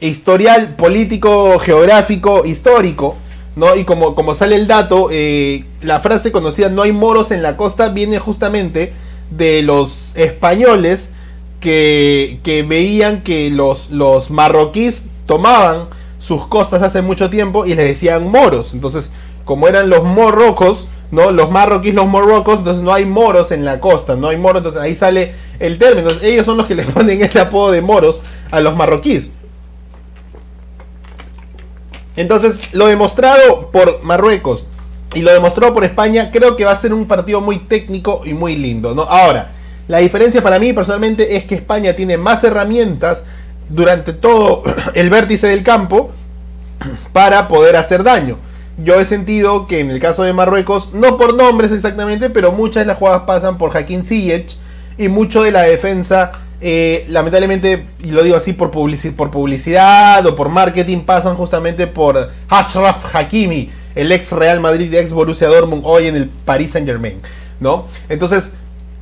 [0.00, 3.16] historial político, geográfico, histórico,
[3.56, 3.74] ¿no?
[3.74, 7.88] Y como, sale el dato, eh, la frase conocida no hay moros en la costa
[7.88, 8.92] viene justamente
[9.30, 11.08] de los españoles
[11.60, 15.84] que, veían que los marroquíes tomaban
[16.22, 18.74] sus costas hace mucho tiempo y les decían moros.
[18.74, 19.10] Entonces,
[19.44, 21.30] como eran los morrocos, ¿no?
[21.30, 24.80] Los marroquíes, los morrocos, entonces no hay moros en la costa, no hay moros, entonces
[24.80, 26.08] ahí sale el término.
[26.22, 29.32] ellos son los que le ponen ese apodo de moros a los marroquíes.
[32.16, 34.66] Entonces, lo demostrado por Marruecos
[35.14, 38.34] y lo demostrado por España, creo que va a ser un partido muy técnico y
[38.34, 39.02] muy lindo, ¿no?
[39.02, 39.50] Ahora,
[39.88, 43.24] la diferencia para mí personalmente es que España tiene más herramientas
[43.68, 44.62] durante todo
[44.94, 46.10] el vértice del campo
[47.12, 48.36] para poder hacer daño.
[48.78, 52.82] Yo he sentido que en el caso de Marruecos, no por nombres exactamente, pero muchas
[52.82, 54.56] de las jugadas pasan por Hakim Ziyech
[54.98, 60.48] y mucho de la defensa, eh, lamentablemente, y lo digo así por, publicidad o por
[60.48, 66.16] marketing, pasan justamente por Ashraf Hakimi, el ex Real Madrid, ex Borussia Dortmund, hoy en
[66.16, 67.20] el Paris Saint Germain,
[67.60, 67.86] ¿no?
[68.08, 68.54] Entonces,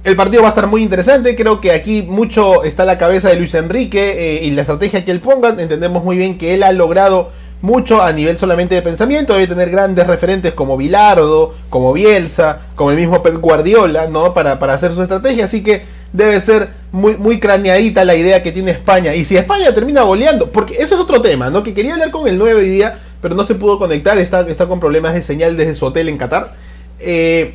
[0.03, 1.37] el partido va a estar muy interesante.
[1.37, 5.11] Creo que aquí mucho está la cabeza de Luis Enrique eh, y la estrategia que
[5.11, 5.51] él ponga.
[5.51, 7.31] Entendemos muy bien que él ha logrado
[7.63, 9.35] mucho a nivel solamente de pensamiento.
[9.35, 14.33] Debe tener grandes referentes como Bilardo, como Bielsa, como el mismo Pep Guardiola, ¿no?
[14.35, 15.45] Para, para hacer su estrategia.
[15.45, 19.15] Así que debe ser muy, muy craneadita la idea que tiene España.
[19.15, 21.63] Y si España termina goleando, porque eso es otro tema, ¿no?
[21.63, 24.19] Que quería hablar con el 9 hoy día, pero no se pudo conectar.
[24.19, 26.55] Está, está con problemas de señal desde su hotel en Qatar.
[26.99, 27.55] Eh,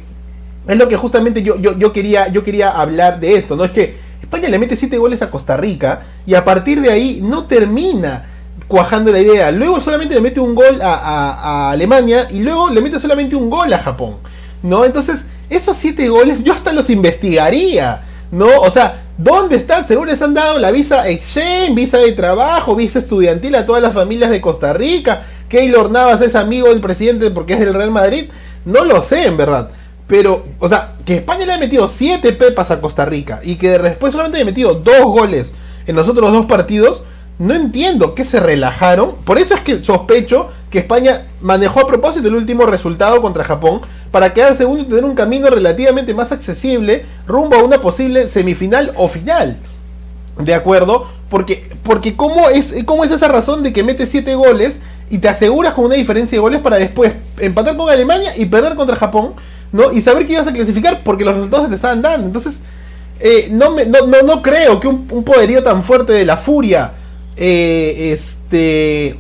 [0.68, 3.66] es lo que justamente yo, yo, yo, quería, yo quería hablar de esto, ¿no?
[3.66, 7.20] Es que España le mete 7 goles a Costa Rica y a partir de ahí
[7.22, 8.26] no termina
[8.68, 9.52] cuajando la idea.
[9.52, 13.72] Luego solamente le mete un gol a, Alemania y luego le mete solamente un gol
[13.74, 14.16] a Japón,
[14.64, 14.86] ¿no?
[14.86, 18.48] Entonces, esos 7 goles yo hasta los investigaría, ¿no?
[18.62, 19.86] O sea, ¿dónde están?
[19.86, 23.94] Seguro les han dado la visa exchange, visa de trabajo, visa estudiantil a todas las
[23.94, 25.24] familias de Costa Rica.
[25.48, 28.30] Keylor Navas es amigo del presidente porque es del Real Madrid.
[28.66, 29.70] No lo sé, en verdad.
[30.08, 33.78] Pero, o sea, que España le haya metido 7 pepas a Costa Rica y que
[33.78, 35.54] después solamente haya metido 2 goles
[35.88, 37.04] en los otros dos partidos,
[37.40, 39.16] no entiendo que se relajaron.
[39.26, 43.82] Por eso es que sospecho que España manejó a propósito el último resultado contra Japón
[44.12, 48.94] para quedar segundo y tener un camino relativamente más accesible rumbo a una posible semifinal
[48.96, 49.58] o final.
[50.40, 51.08] ¿De acuerdo?
[51.30, 55.30] Porque, porque ¿cómo, es, ¿cómo es esa razón de que mete 7 goles y te
[55.30, 59.34] aseguras con una diferencia de goles para después empatar con Alemania y perder contra Japón?
[59.72, 59.92] ¿no?
[59.92, 62.28] Y saber que ibas a clasificar porque los resultados te estaban dando.
[62.28, 62.64] Entonces,
[63.20, 66.94] eh, no, me, no, no, creo que un, poderío tan fuerte de la furia,
[67.38, 69.16] eh, este,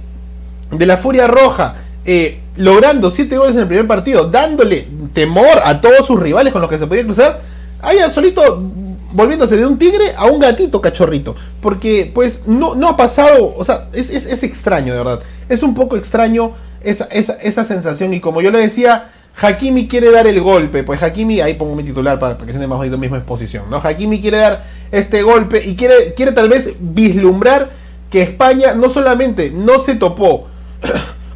[0.71, 1.75] de la furia roja,
[2.05, 6.61] eh, logrando 7 goles en el primer partido, dándole temor a todos sus rivales con
[6.61, 7.41] los que se podía cruzar,
[7.81, 8.71] haya solito
[9.11, 11.35] volviéndose de un tigre a un gatito cachorrito.
[11.61, 15.19] Porque pues no, no ha pasado, o sea, es, es, extraño, de verdad.
[15.49, 19.09] Es un poco extraño esa, esa, esa sensación y como yo le decía,
[19.41, 22.79] Hakimi quiere dar el golpe, pues Hakimi, ahí pongo mi titular para, que se más
[22.79, 23.77] oído misma exposición, ¿no?
[23.77, 27.71] Hakimi quiere dar este golpe y quiere, quiere tal vez vislumbrar
[28.15, 30.47] que España no solamente no se topó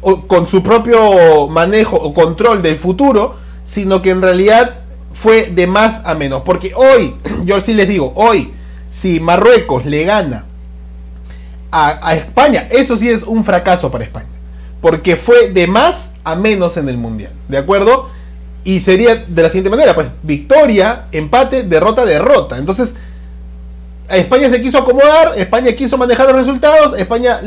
[0.26, 4.76] con su propio manejo o control del futuro, sino que en realidad
[5.12, 6.40] fue de más a menos.
[6.40, 8.54] Porque hoy, yo sí les digo, hoy,
[8.90, 10.46] si Marruecos le gana
[11.70, 14.30] a, España, eso sí es un fracaso para España
[14.80, 18.08] porque fue de más a menos en el Mundial, ¿de acuerdo?
[18.64, 22.56] Y sería de la siguiente manera, pues victoria, empate, derrota, derrota.
[22.56, 22.94] Entonces,
[24.10, 27.40] España se quiso acomodar, España quiso manejar los resultados, España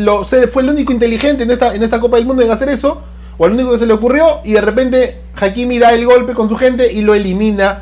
[0.51, 3.01] fue el único inteligente en esta, en esta Copa del Mundo en hacer eso,
[3.37, 6.47] o el único que se le ocurrió, y de repente Hakimi da el golpe con
[6.47, 7.81] su gente y lo elimina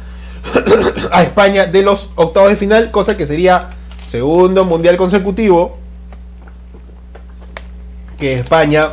[1.12, 3.70] a España de los octavos de final, cosa que sería
[4.08, 5.78] segundo mundial consecutivo
[8.20, 8.89] que España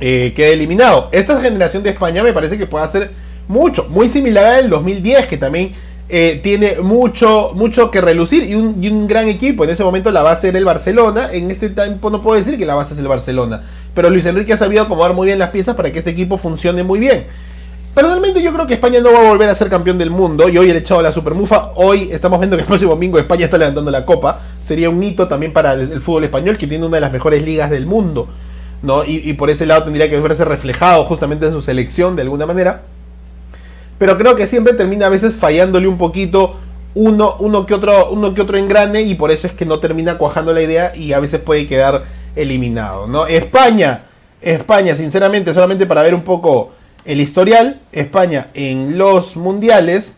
[0.00, 1.08] eh, queda eliminado.
[1.12, 3.10] Esta generación de España me parece que puede hacer
[3.48, 5.74] mucho, muy similar al 2010, que también
[6.16, 9.64] eh, tiene mucho, mucho que relucir y un, gran equipo.
[9.64, 12.64] En ese momento la base era el Barcelona, en este tiempo no puedo decir que
[12.64, 13.64] la base es el Barcelona,
[13.96, 16.84] pero Luis Enrique ha sabido acomodar muy bien las piezas para que este equipo funcione
[16.84, 17.26] muy bien.
[17.96, 20.56] Personalmente yo creo que España no va a volver a ser campeón del mundo y
[20.56, 21.72] hoy he echado la supermufa.
[21.74, 24.40] Hoy estamos viendo que el próximo domingo España está levantando la copa.
[24.64, 27.70] Sería un hito también para el fútbol español que tiene una de las mejores ligas
[27.70, 28.28] del mundo.
[28.82, 29.02] ¿no?
[29.04, 32.82] Y, por ese lado tendría que verse reflejado justamente en su selección de alguna manera.
[33.98, 36.56] Pero creo que siempre termina a veces fallándole un poquito
[36.94, 40.18] uno, uno, que otro, uno que otro engrane y por eso es que no termina
[40.18, 42.02] cuajando la idea y a veces puede quedar
[42.36, 43.06] eliminado.
[43.06, 43.26] ¿no?
[43.26, 44.04] España,
[44.40, 46.72] España, sinceramente, solamente para ver un poco
[47.04, 50.16] el historial, España en los mundiales.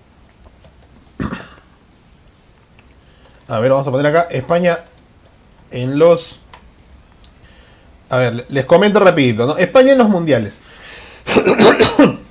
[3.48, 4.28] A ver, vamos a poner acá.
[4.30, 4.80] España
[5.70, 6.40] en los
[8.08, 9.56] a ver, les comento rapidito, ¿no?
[9.56, 10.58] España en los mundiales.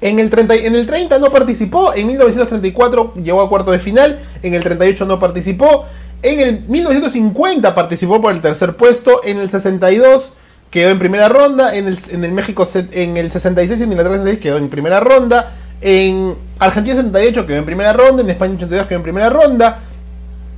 [0.00, 4.18] en, el 30, en el 30 no participó, en 1934 llegó a cuarto de final,
[4.42, 5.86] en el 38 no participó,
[6.22, 10.34] en el 1950 participó por el tercer puesto, en el 62
[10.70, 13.98] quedó en primera ronda, en el, en el México en el 66 y en el
[13.98, 18.86] 66 quedó en primera ronda, en Argentina 78 quedó en primera ronda, en España 82
[18.86, 19.80] quedó en primera ronda,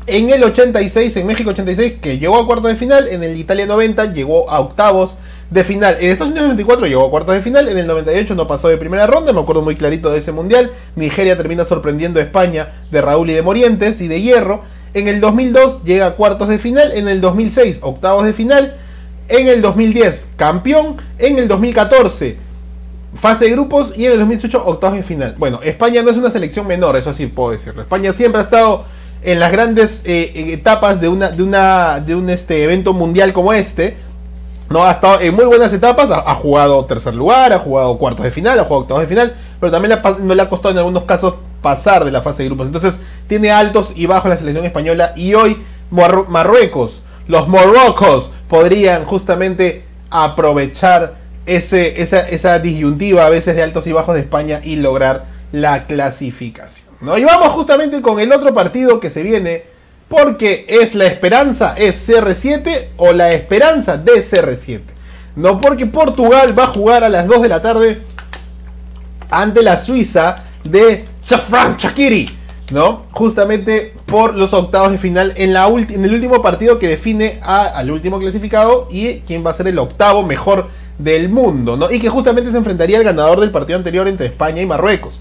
[0.08, 3.08] en el 86, en México 86, que llegó a cuartos de final.
[3.08, 5.18] En el Italia 90 llegó a octavos
[5.50, 5.96] de final.
[6.00, 7.68] En Estados Unidos 94 llegó a cuartos de final.
[7.68, 9.32] En el 98 no pasó de primera ronda.
[9.32, 10.72] Me acuerdo muy clarito de ese mundial.
[10.96, 14.62] Nigeria termina sorprendiendo a España de Raúl y de Morientes y de Hierro.
[14.94, 18.76] En el 2002 llega a cuartos de final, en el 2006 octavos de final,
[19.28, 22.48] en el 2010 campeón, en el 2014
[23.14, 25.34] fase de grupos y en el 2018 octavos de final.
[25.38, 27.82] Bueno, España no es una selección menor, eso sí puedo decirlo.
[27.82, 28.84] España siempre ha estado
[29.22, 33.52] en las grandes eh, etapas de una de una de un este evento mundial como
[33.52, 33.96] este.
[34.70, 38.30] No ha estado en muy buenas etapas, ha, jugado tercer lugar, ha jugado cuartos de
[38.30, 41.34] final, ha jugado octavos de final, pero también no le ha costado en algunos casos
[41.62, 42.66] pasar de la fase de grupos.
[42.66, 45.56] Entonces tiene altos y bajos la selección española y hoy
[45.90, 53.92] Marruecos, los morrocos podrían justamente aprovechar ese, esa, esa disyuntiva a veces de altos y
[53.92, 56.88] bajos de España y lograr la clasificación.
[57.00, 57.16] ¿no?
[57.16, 59.64] Y vamos justamente con el otro partido que se viene,
[60.08, 64.80] porque es la esperanza, es CR7 o la esperanza de CR7.
[65.36, 68.02] No porque Portugal va a jugar a las 2 de la tarde
[69.30, 72.38] ante la Suiza de Shafran Shakiri.
[72.70, 73.04] ¿no?
[73.12, 77.90] Justamente por los octavos de final en, la en el último partido que define al
[77.90, 80.68] último clasificado y quién va a ser el octavo mejor
[80.98, 81.90] del mundo, ¿no?
[81.90, 85.20] Y que justamente se enfrentaría al ganador del partido anterior entre España y Marruecos.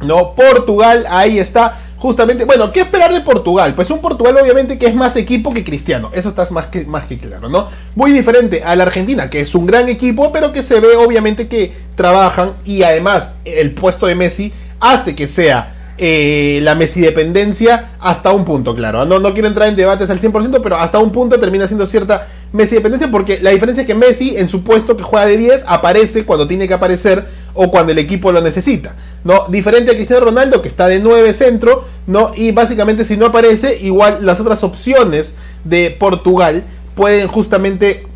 [0.00, 0.34] ¿No?
[0.34, 1.78] Portugal, ahí está.
[1.98, 3.74] Justamente, bueno, ¿qué esperar de Portugal?
[3.74, 7.06] Pues un Portugal obviamente que es más equipo que Cristiano, eso está más que, más
[7.06, 7.68] que claro, ¿no?
[7.94, 11.48] Muy diferente a la Argentina, que es un gran equipo, pero que se ve obviamente
[11.48, 17.90] que trabajan y además el puesto de Messi hace que sea eh, la Messi dependencia
[18.00, 19.04] hasta un punto, claro.
[19.04, 22.26] No, no quiero entrar en debates al 100%, pero hasta un punto termina siendo cierta
[22.52, 25.64] Messi dependencia porque la diferencia es que Messi en su puesto que juega de 10
[25.66, 28.94] aparece cuando tiene que aparecer o cuando el equipo lo necesita.
[29.24, 29.46] ¿No?
[29.48, 32.32] Diferente a Cristiano Ronaldo que está de 9 centro, ¿no?
[32.36, 36.62] Y básicamente si no aparece, igual las otras opciones de Portugal
[36.94, 38.06] pueden justamente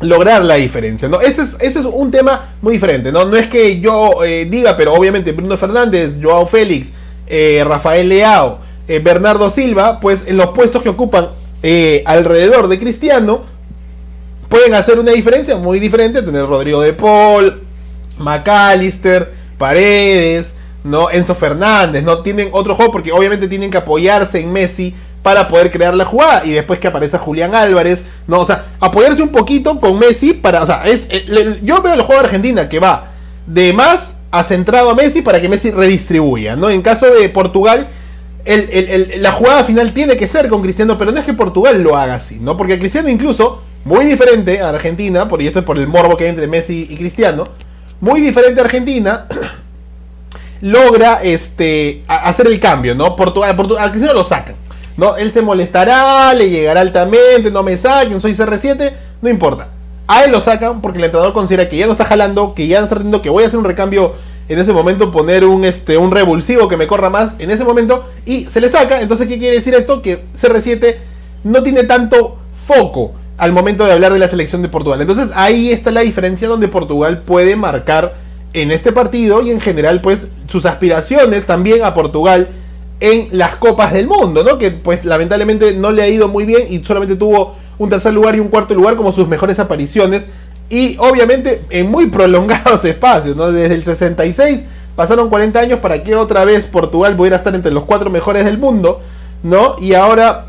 [0.00, 1.20] lograr la diferencia, ¿no?
[1.20, 3.24] Ese es, ese es un tema muy diferente, ¿no?
[3.26, 6.92] No es que yo eh, diga, pero obviamente Bruno Fernández, Joao Félix,
[7.26, 11.28] eh, Rafael Leao, eh, Bernardo Silva, pues en los puestos que ocupan
[12.04, 13.42] alrededor de Cristiano,
[14.50, 16.20] pueden hacer una diferencia muy diferente.
[16.20, 17.62] Tener Rodrigo de Paul,
[18.18, 21.10] McAllister, Paredes, ¿no?
[21.10, 22.18] Enzo Fernández, ¿no?
[22.18, 26.44] Tienen otro juego porque obviamente tienen que apoyarse en Messi para poder crear la jugada
[26.44, 28.40] y después que aparece Julián Álvarez, ¿no?
[28.40, 32.02] O sea, apoyarse un poquito con Messi para, o sea, es, eh, yo veo el
[32.02, 33.12] juego de Argentina que va
[33.46, 36.68] de más a centrado a Messi para que Messi redistribuya, ¿no?
[36.68, 37.86] En caso de Portugal,
[38.44, 42.14] la jugada final tiene que ser con Cristiano, pero no es que Portugal lo haga
[42.14, 42.56] así, ¿no?
[42.56, 46.24] Porque Cristiano incluso muy diferente a Argentina, por, y esto es por el morbo que
[46.24, 47.44] hay entre Messi y Cristiano,
[48.04, 49.26] muy diferente a Argentina,
[50.60, 53.16] logra este, hacer el cambio, ¿no?
[53.16, 54.54] Portugal, Portugal, a Cristiano lo sacan,
[54.98, 55.16] ¿no?
[55.16, 58.92] Él se molestará, le llegará altamente, no me saquen, soy CR7,
[59.22, 59.68] no importa.
[60.06, 62.80] A él lo sacan porque el entrenador considera que ya no está jalando, que ya
[62.80, 64.12] no está teniendo, que voy a hacer un recambio
[64.50, 68.04] en ese momento, poner un, este, un revulsivo que me corra más en ese momento,
[68.26, 69.00] y se le saca.
[69.00, 70.02] Entonces, ¿qué quiere decir esto?
[70.02, 70.96] Que CR7
[71.44, 72.36] no tiene tanto
[72.66, 75.00] foco al momento de hablar de la selección de Portugal.
[75.00, 78.12] Entonces ahí está la diferencia donde Portugal puede marcar
[78.52, 82.48] en este partido y en general pues sus aspiraciones también a Portugal
[83.00, 84.58] en las copas del mundo, ¿no?
[84.58, 88.36] Que pues lamentablemente no le ha ido muy bien y solamente tuvo un tercer lugar
[88.36, 90.26] y un cuarto lugar como sus mejores apariciones
[90.70, 93.50] y obviamente en muy prolongados espacios, ¿no?
[93.50, 94.62] Desde el 66
[94.94, 98.58] pasaron 40 años para que otra vez Portugal pudiera estar entre los cuatro mejores del
[98.58, 99.00] mundo,
[99.42, 99.74] ¿no?
[99.80, 100.46] Y ahora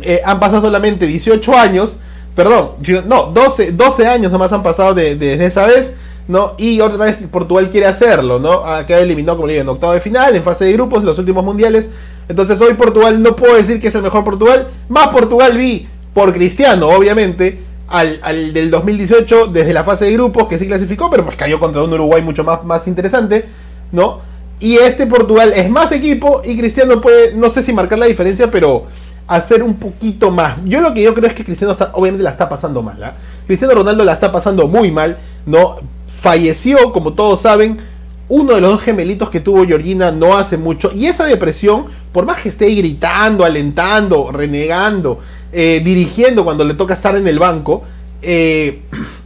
[0.00, 1.96] eh, han pasado solamente 18 años
[2.34, 2.70] Perdón,
[3.06, 6.54] no, 12, 12 años nomás han pasado desde esa vez, ¿no?
[6.58, 8.64] Y otra vez Portugal quiere hacerlo, ¿no?
[8.64, 11.18] Ha quedado eliminado, como le digo, en octavo de final, en fase de grupos, los
[11.18, 11.90] últimos mundiales.
[12.28, 14.66] Entonces hoy Portugal no puedo decir que es el mejor Portugal.
[14.88, 20.48] Más Portugal vi por Cristiano, obviamente, al, al, del 2018 desde la fase de grupos
[20.48, 23.44] que sí clasificó, pero pues cayó contra un Uruguay mucho más, más interesante,
[23.92, 24.20] ¿no?
[24.58, 28.50] Y este Portugal es más equipo y Cristiano puede, no sé si marcar la diferencia,
[28.50, 28.86] pero
[29.26, 30.56] hacer un poquito más.
[30.64, 33.02] Yo lo que yo creo es que Cristiano está, obviamente la está pasando mal.
[33.02, 33.14] ¿ah?
[33.46, 35.16] Cristiano Ronaldo la está pasando muy mal.
[35.46, 35.76] ¿no?
[36.20, 37.78] Falleció, como todos saben,
[38.28, 40.90] uno de los dos gemelitos que tuvo Georgina no hace mucho.
[40.94, 45.20] Y esa depresión, por más que esté gritando, alentando, renegando,
[45.52, 47.82] eh, dirigiendo cuando le toca estar en el banco,
[48.22, 48.82] eh,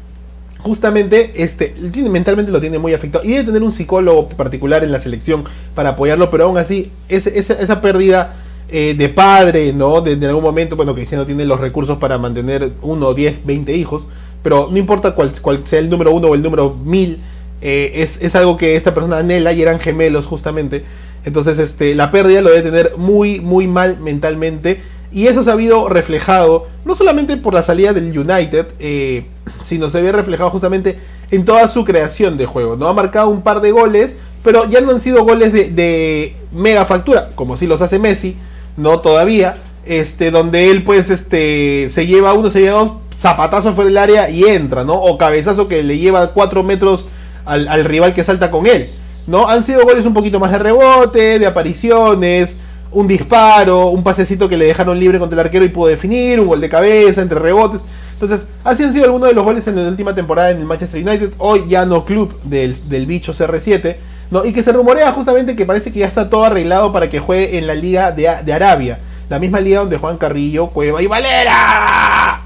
[0.63, 1.75] justamente este,
[2.09, 3.25] mentalmente lo tiene muy afectado.
[3.25, 5.45] Y debe tener un psicólogo particular en la selección
[5.75, 8.35] para apoyarlo, pero aún así, esa, esa pérdida
[8.71, 10.03] eh, de padre, ¿no?
[10.03, 14.05] De, algún momento, bueno, Cristiano tiene los recursos para mantener uno, 10, 20 hijos,
[14.43, 15.33] pero no importa cuál,
[15.65, 17.19] sea el número uno o el número mil,
[17.63, 20.85] eh, es, algo que esta persona anhela y eran gemelos justamente.
[21.25, 24.83] Entonces, este, la pérdida lo debe tener muy, muy mal mentalmente.
[25.11, 29.25] Y eso se ha habido reflejado, no solamente por la salida del United, eh,
[29.65, 30.99] sino se ve reflejado justamente
[31.31, 32.77] en toda su creación de juego.
[32.77, 32.87] ¿no?
[32.87, 34.15] Ha marcado un par de goles,
[34.45, 38.37] pero ya no han sido goles de mega factura, como si los hace Messi,
[38.79, 39.57] no todavía.
[39.85, 44.31] este, donde él pues este, se lleva uno, se lleva dos zapatazos fuera del área
[44.31, 44.95] y entra, ¿no?
[44.95, 47.09] O cabezazo que le lleva cuatro metros
[47.45, 48.89] al, al rival que salta con él,
[49.27, 49.49] ¿no?
[49.49, 52.57] Han sido goles un poquito más de rebote, de apariciones,
[52.93, 56.49] un disparo, un pasecito que le dejaron libre contra el arquero y pudo definir, un
[56.49, 57.83] gol de cabeza, entre rebotes.
[58.13, 61.07] Entonces, así han sido algunos de los goles en la última temporada en el Manchester
[61.07, 63.97] United, hoy ya no club del, del bicho CR7,
[64.31, 64.45] ¿no?
[64.45, 67.59] y que se rumorea justamente que parece que ya está todo arreglado para que juegue
[67.59, 68.99] en la Liga de, de Arabia,
[69.29, 72.41] la misma liga donde Juan Carrillo, Cueva y Valera,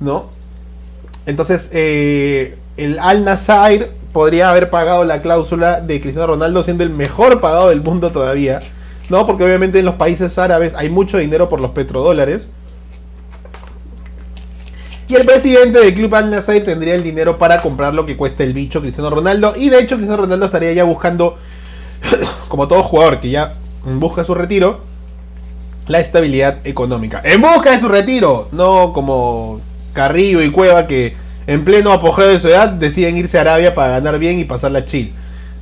[0.00, 0.30] ¿no?
[1.26, 6.90] Entonces, eh, el Al Nassr podría haber pagado la cláusula de Cristiano Ronaldo siendo el
[6.90, 8.62] mejor pagado del mundo todavía.
[9.08, 12.48] No, porque obviamente en los países árabes hay mucho dinero por los petrodólares.
[15.10, 18.44] Y el presidente del club Al Nassr tendría el dinero para comprar lo que cuesta
[18.44, 19.54] el bicho Cristiano Ronaldo.
[19.56, 21.36] Y de hecho Cristiano Ronaldo estaría ya buscando,
[22.48, 23.52] como todo jugador que ya
[23.84, 24.82] busca su retiro,
[25.88, 27.20] la estabilidad económica.
[27.24, 29.60] En busca de su retiro, no como
[29.94, 31.16] Carrillo y Cueva que
[31.48, 34.84] en pleno apogeo de su edad deciden irse a Arabia para ganar bien y pasarla
[34.84, 35.12] chill.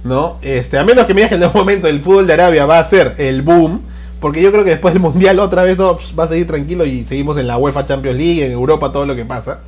[0.05, 0.37] ¿no?
[0.43, 2.81] Este, a menos que me digas que en algún momento el fútbol de Arabia va
[2.81, 3.81] a ser el boom,
[4.21, 7.05] porque yo creo que después del Mundial otra vez no, va a seguir tranquilo y
[7.05, 9.61] seguimos en la UEFA Champions League, en Europa, todo lo que pasa.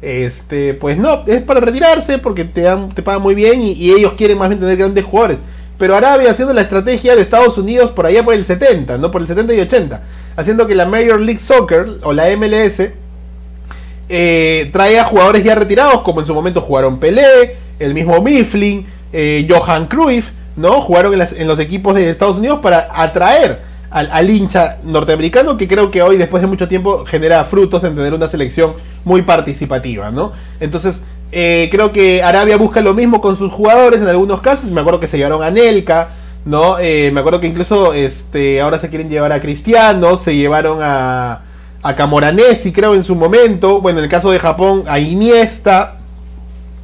[0.00, 4.38] Este, pues no, es para retirarse porque te, te pagan muy bien y, ellos quieren
[4.38, 5.38] más bien tener grandes jugadores.
[5.78, 9.10] Pero Arabia haciendo la estrategia de Estados Unidos por allá por el 70, ¿no?
[9.10, 10.02] Por el 70 y 80.
[10.36, 12.82] Haciendo que la Major League Soccer o la MLS
[14.08, 18.86] eh, trae a jugadores ya retirados, como en su momento jugaron Pelé, el mismo Mifflin,
[19.12, 20.80] eh, Johan Cruyff, ¿no?
[20.82, 26.02] Jugaron en, los equipos de Estados Unidos para atraer al, hincha norteamericano, que creo que
[26.02, 28.72] hoy, después de mucho tiempo, genera frutos en tener una selección
[29.04, 30.32] muy participativa, ¿no?
[30.60, 34.70] Entonces, eh, creo que Arabia busca lo mismo con sus jugadores en algunos casos.
[34.70, 36.08] Me acuerdo que se llevaron a Nelka,
[36.44, 36.78] ¿no?
[36.78, 41.42] Eh, me acuerdo que incluso este, ahora se quieren llevar a Cristiano, se llevaron a,
[41.82, 43.80] a Camoranesi, creo, en su momento.
[43.80, 45.96] Bueno, en el caso de Japón, a Iniesta.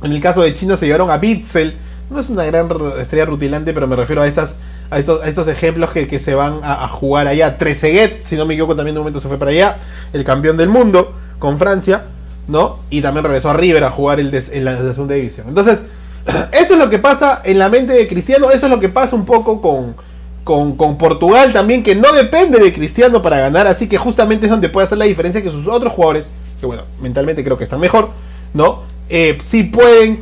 [0.03, 1.77] En el caso de China se llevaron a Bitzel.
[2.11, 2.69] No es una gran
[3.01, 4.57] estrella rutilante, pero me refiero a estas
[4.91, 7.57] a estos, estos ejemplos que, que, se van a, jugar allá.
[7.59, 9.77] Trezeguet, si no me equivoco, también de un momento se fue para allá.
[10.13, 12.05] El campeón del mundo con Francia,
[12.49, 12.79] ¿no?
[12.91, 15.49] Y también regresó a River a jugar el en la segunda división.
[15.49, 15.87] Entonces,
[16.53, 18.51] eso es lo que pasa en la mente de Cristiano.
[18.51, 19.97] Eso es lo que pasa un poco con,
[20.45, 23.67] con, con, Portugal también, que no depende de Cristiano para ganar.
[23.67, 26.27] Así que justamente es donde puede hacer la diferencia que sus otros jugadores,
[26.61, 28.11] que bueno, mentalmente creo que están mejor,
[28.55, 28.83] ¿no?
[29.11, 30.21] Eh, sí pueden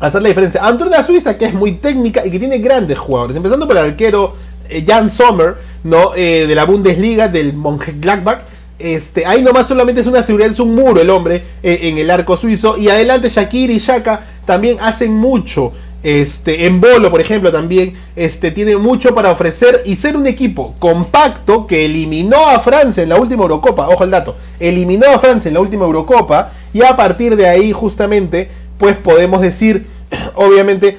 [0.00, 0.64] hacer la diferencia.
[0.64, 3.36] Ante una Suiza que es muy técnica y que tiene grandes jugadores.
[3.36, 4.34] Empezando por el arquero
[4.68, 6.14] eh, Jan Sommer, ¿no?
[6.14, 8.40] Eh, de la Bundesliga, del Mönchengladbach.
[8.78, 12.10] Este, ahí nomás solamente es una seguridad, es un muro el hombre eh, en el
[12.10, 12.76] arco suizo.
[12.76, 15.72] Y adelante Shakir y Shaka también hacen mucho.
[16.02, 20.76] Este, en Bolo, por ejemplo, también este, tiene mucho para ofrecer y ser un equipo
[20.78, 23.88] compacto que eliminó a Francia en la última Eurocopa.
[23.88, 27.72] Ojo el dato, eliminó a Francia en la última Eurocopa y a partir de ahí
[27.72, 28.48] justamente
[28.78, 29.86] pues podemos decir,
[30.34, 30.98] obviamente,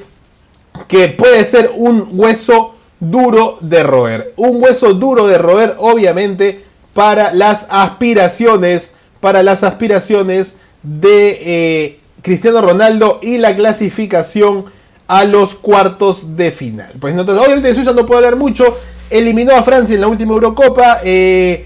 [0.88, 4.34] que puede ser un hueso duro de roer.
[4.38, 6.64] Un hueso duro de roer, obviamente,
[6.94, 14.66] para las aspiraciones, para las aspiraciones de eh, Cristiano Ronaldo y la clasificación
[15.08, 16.94] a los cuartos de final.
[17.00, 18.78] Pues obviamente de Suiza no puedo hablar mucho.
[19.10, 21.00] Eliminó a Francia en la última Eurocopa.
[21.04, 21.66] Eh,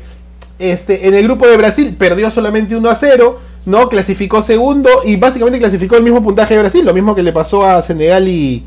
[0.59, 3.39] este, en el grupo de Brasil perdió solamente 1 a 0.
[3.65, 3.89] ¿No?
[3.89, 7.65] Clasificó segundo y básicamente clasificó el mismo puntaje de Brasil, lo mismo que le pasó
[7.65, 8.65] a Senegal y,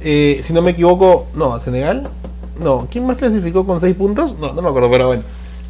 [0.00, 2.08] eh, si no me equivoco, no, a Senegal,
[2.60, 4.38] no, ¿quién más clasificó con 6 puntos?
[4.38, 5.22] No, no me acuerdo, pero bueno.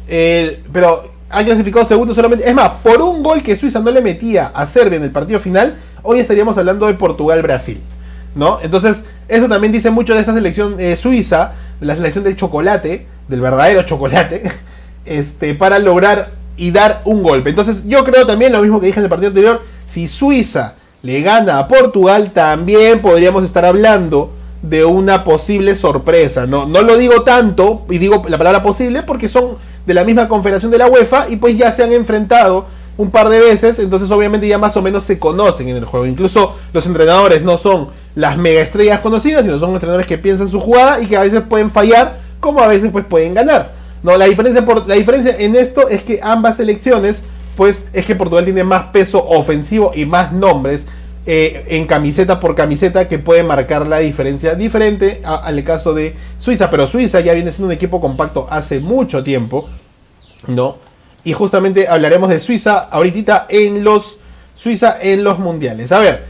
[0.07, 4.01] Eh, pero ha clasificado segundo solamente, es más, por un gol que Suiza no le
[4.01, 7.79] metía a Serbia en el partido final, hoy estaríamos hablando de Portugal-Brasil,
[8.35, 8.59] ¿no?
[8.61, 13.41] Entonces, eso también dice mucho de esta selección eh, suiza, la selección del chocolate, del
[13.41, 14.43] verdadero chocolate,
[15.05, 17.49] este, para lograr y dar un golpe.
[17.49, 21.21] Entonces yo creo también lo mismo que dije en el partido anterior, si Suiza le
[21.21, 24.31] gana a Portugal, también podríamos estar hablando
[24.61, 26.47] de una posible sorpresa.
[26.47, 30.27] No, no lo digo tanto, y digo la palabra posible, porque son de la misma
[30.27, 34.09] confederación de la UEFA y pues ya se han enfrentado un par de veces, entonces
[34.11, 36.05] obviamente ya más o menos se conocen en el juego.
[36.05, 40.59] Incluso los entrenadores no son las mega estrellas conocidas, sino son entrenadores que piensan su
[40.59, 43.71] jugada y que a veces pueden fallar, como a veces pues pueden ganar.
[44.03, 47.23] No, la diferencia, por, la diferencia en esto es que ambas selecciones,
[47.55, 50.87] pues es que Portugal tiene más peso ofensivo y más nombres
[51.25, 56.69] eh, en camiseta por camiseta que puede marcar la diferencia diferente al caso de Suiza.
[56.69, 59.69] Pero Suiza ya viene siendo un equipo compacto hace mucho tiempo,
[60.47, 60.75] ¿no?
[61.23, 64.19] Y justamente hablaremos de Suiza ahorita en los
[64.55, 65.93] Suiza en los mundiales.
[65.93, 66.25] A ver,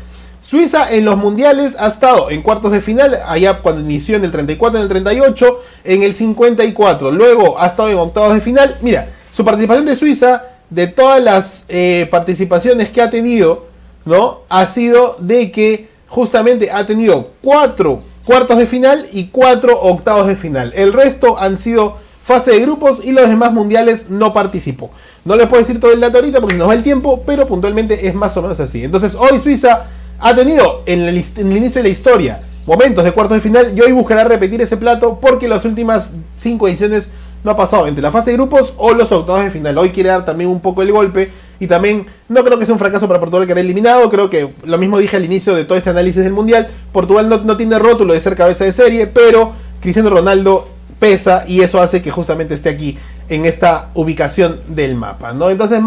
[0.53, 4.31] Suiza en los mundiales ha estado en cuartos de final, allá cuando inició en el
[4.31, 7.09] 34, en el 38, en el 54.
[7.09, 8.77] Luego ha estado en octavos de final.
[8.81, 13.65] Mira, su participación de Suiza, de todas las eh, participaciones que ha tenido,
[14.05, 14.41] ¿no?
[14.47, 20.35] Ha sido de que justamente ha tenido cuatro cuartos de final y cuatro octavos de
[20.35, 20.71] final.
[20.75, 24.91] El resto han sido fase de grupos y los demás mundiales no participó.
[25.25, 28.07] No les puedo decir todo el dato ahorita porque nos va el tiempo, pero puntualmente
[28.07, 28.83] es más o menos así.
[28.83, 29.87] Entonces hoy Suiza
[30.23, 33.91] ha tenido en el, inicio de la historia momentos de cuartos de final y hoy
[33.91, 37.11] buscará repetir ese plato porque las últimas cinco ediciones
[37.43, 39.77] no ha pasado entre la fase de grupos o los octavos de final.
[39.77, 42.79] Hoy quiere dar también un poco el golpe y también no creo que sea un
[42.79, 44.09] fracaso para Portugal quedar eliminado.
[44.09, 46.69] Creo que lo mismo dije al inicio de todo este análisis del mundial.
[46.93, 49.51] Portugal no, no tiene rótulo de ser cabeza de serie, pero
[49.81, 50.69] Cristiano Ronaldo
[51.01, 52.97] pesa y eso hace que justamente esté aquí
[53.27, 55.49] en esta ubicación del mapa, ¿no?
[55.49, 55.81] Entonces,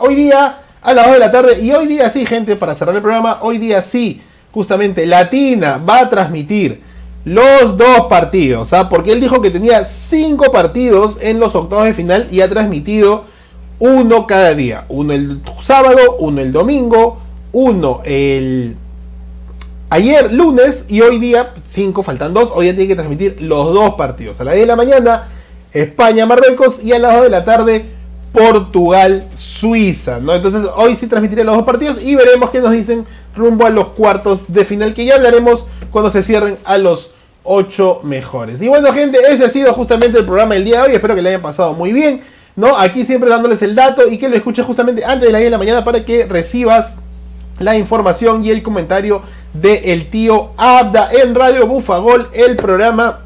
[0.00, 2.94] hoy día a las 2 de la tarde y hoy día sí, gente, para cerrar
[2.94, 4.20] el programa, hoy día sí,
[4.52, 6.80] justamente Latina va a transmitir
[7.24, 8.88] los dos partidos, ¿ah?
[8.88, 13.24] porque él dijo que tenía cinco partidos en los octavos de final y ha transmitido
[13.78, 17.20] uno cada día, uno el sábado, uno el domingo,
[17.52, 18.76] uno el
[19.92, 23.92] Ayer, lunes, y hoy día, 5, faltan dos, hoy día tiene que transmitir los dos
[23.96, 24.40] partidos.
[24.40, 25.28] A las 10 de la mañana,
[25.70, 27.84] España-Marruecos, y a las 2 de la tarde,
[28.32, 30.20] Portugal-Suiza.
[30.20, 30.34] ¿no?
[30.34, 33.06] Entonces, hoy sí transmitiré los dos partidos y veremos qué nos dicen
[33.36, 37.12] rumbo a los cuartos de final, que ya hablaremos cuando se cierren a los
[37.44, 38.62] 8 mejores.
[38.62, 40.94] Y bueno, gente, ese ha sido justamente el programa del día de hoy.
[40.94, 42.22] Espero que le hayan pasado muy bien.
[42.56, 42.76] ¿no?
[42.78, 45.50] Aquí siempre dándoles el dato y que lo escuches justamente antes de las 10 de
[45.50, 46.96] la mañana para que recibas
[47.58, 49.22] la información y el comentario
[49.54, 53.20] de el tío Abda en Radio Bufagol, el programa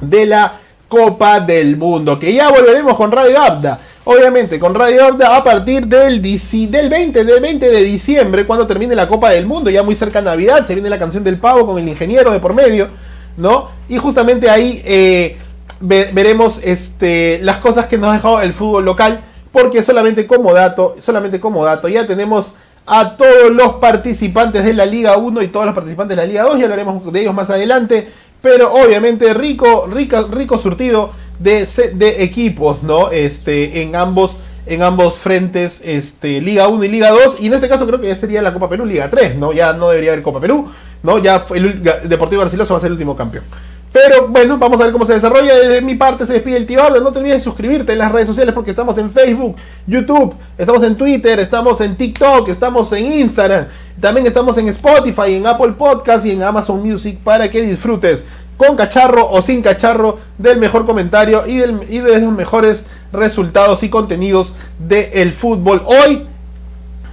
[0.00, 2.18] de la Copa del Mundo.
[2.18, 3.80] Que ya volveremos con Radio Abda.
[4.12, 8.96] Obviamente, con Radio Abda a partir del, del 20, del 20 de diciembre, cuando termine
[8.96, 11.64] la Copa del Mundo, ya muy cerca de Navidad, se viene la canción del pavo
[11.64, 12.88] con el ingeniero de por medio,
[13.36, 13.70] ¿no?
[13.88, 15.36] Y justamente ahí eh,
[15.80, 19.20] veremos este, las cosas que nos ha dejado el fútbol local,
[19.52, 22.54] porque solamente como dato, solamente como dato, ya tenemos
[22.86, 26.42] a todos los participantes de la Liga 1 y todos los participantes de la Liga
[26.42, 28.08] 2, y hablaremos de ellos más adelante,
[28.42, 33.10] pero obviamente rico, rico, rico surtido de, de equipos, ¿no?
[33.10, 37.68] Este, en ambos en ambos frentes, este, Liga 1 y Liga 2, y en este
[37.68, 39.52] caso creo que ya sería la Copa Perú Liga 3, ¿no?
[39.52, 40.70] Ya no debería haber Copa Perú,
[41.02, 41.18] ¿no?
[41.18, 43.44] Ya el Deportivo Garcilaso va a ser el último campeón.
[43.92, 45.56] Pero bueno, vamos a ver cómo se desarrolla.
[45.56, 47.00] De mi parte se despide el tío Abda.
[47.00, 50.82] No te olvides de suscribirte en las redes sociales porque estamos en Facebook, YouTube, estamos
[50.84, 53.66] en Twitter, estamos en TikTok, estamos en Instagram.
[54.00, 58.26] También estamos en Spotify, en Apple Podcast y en Amazon Music para que disfrutes
[58.56, 64.54] con cacharro o sin cacharro del mejor comentario y, de los mejores resultados y contenidos
[64.78, 66.26] del fútbol hoy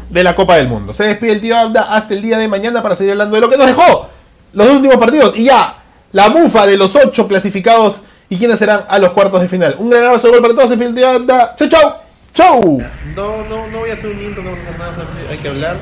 [0.09, 0.93] de la Copa del Mundo.
[0.93, 3.49] Se despide el tío Abda hasta el día de mañana para seguir hablando de lo
[3.49, 4.09] que nos dejó
[4.53, 5.38] los últimos partidos.
[5.38, 5.76] Y ya,
[6.11, 7.97] la bufa de los ocho clasificados
[8.29, 9.75] y quiénes serán a los cuartos de final.
[9.79, 11.55] Un gran abrazo de gol para todos en de anda.
[11.55, 11.93] Chau, chau.
[12.33, 12.83] Chau.
[13.15, 15.47] No, no, no voy a hacer un intro, no vamos a hacer nada, hay que
[15.47, 15.77] hablar.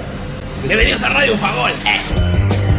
[0.64, 1.72] Bienvenidos a Radio Fagol.
[1.72, 2.75] Eh.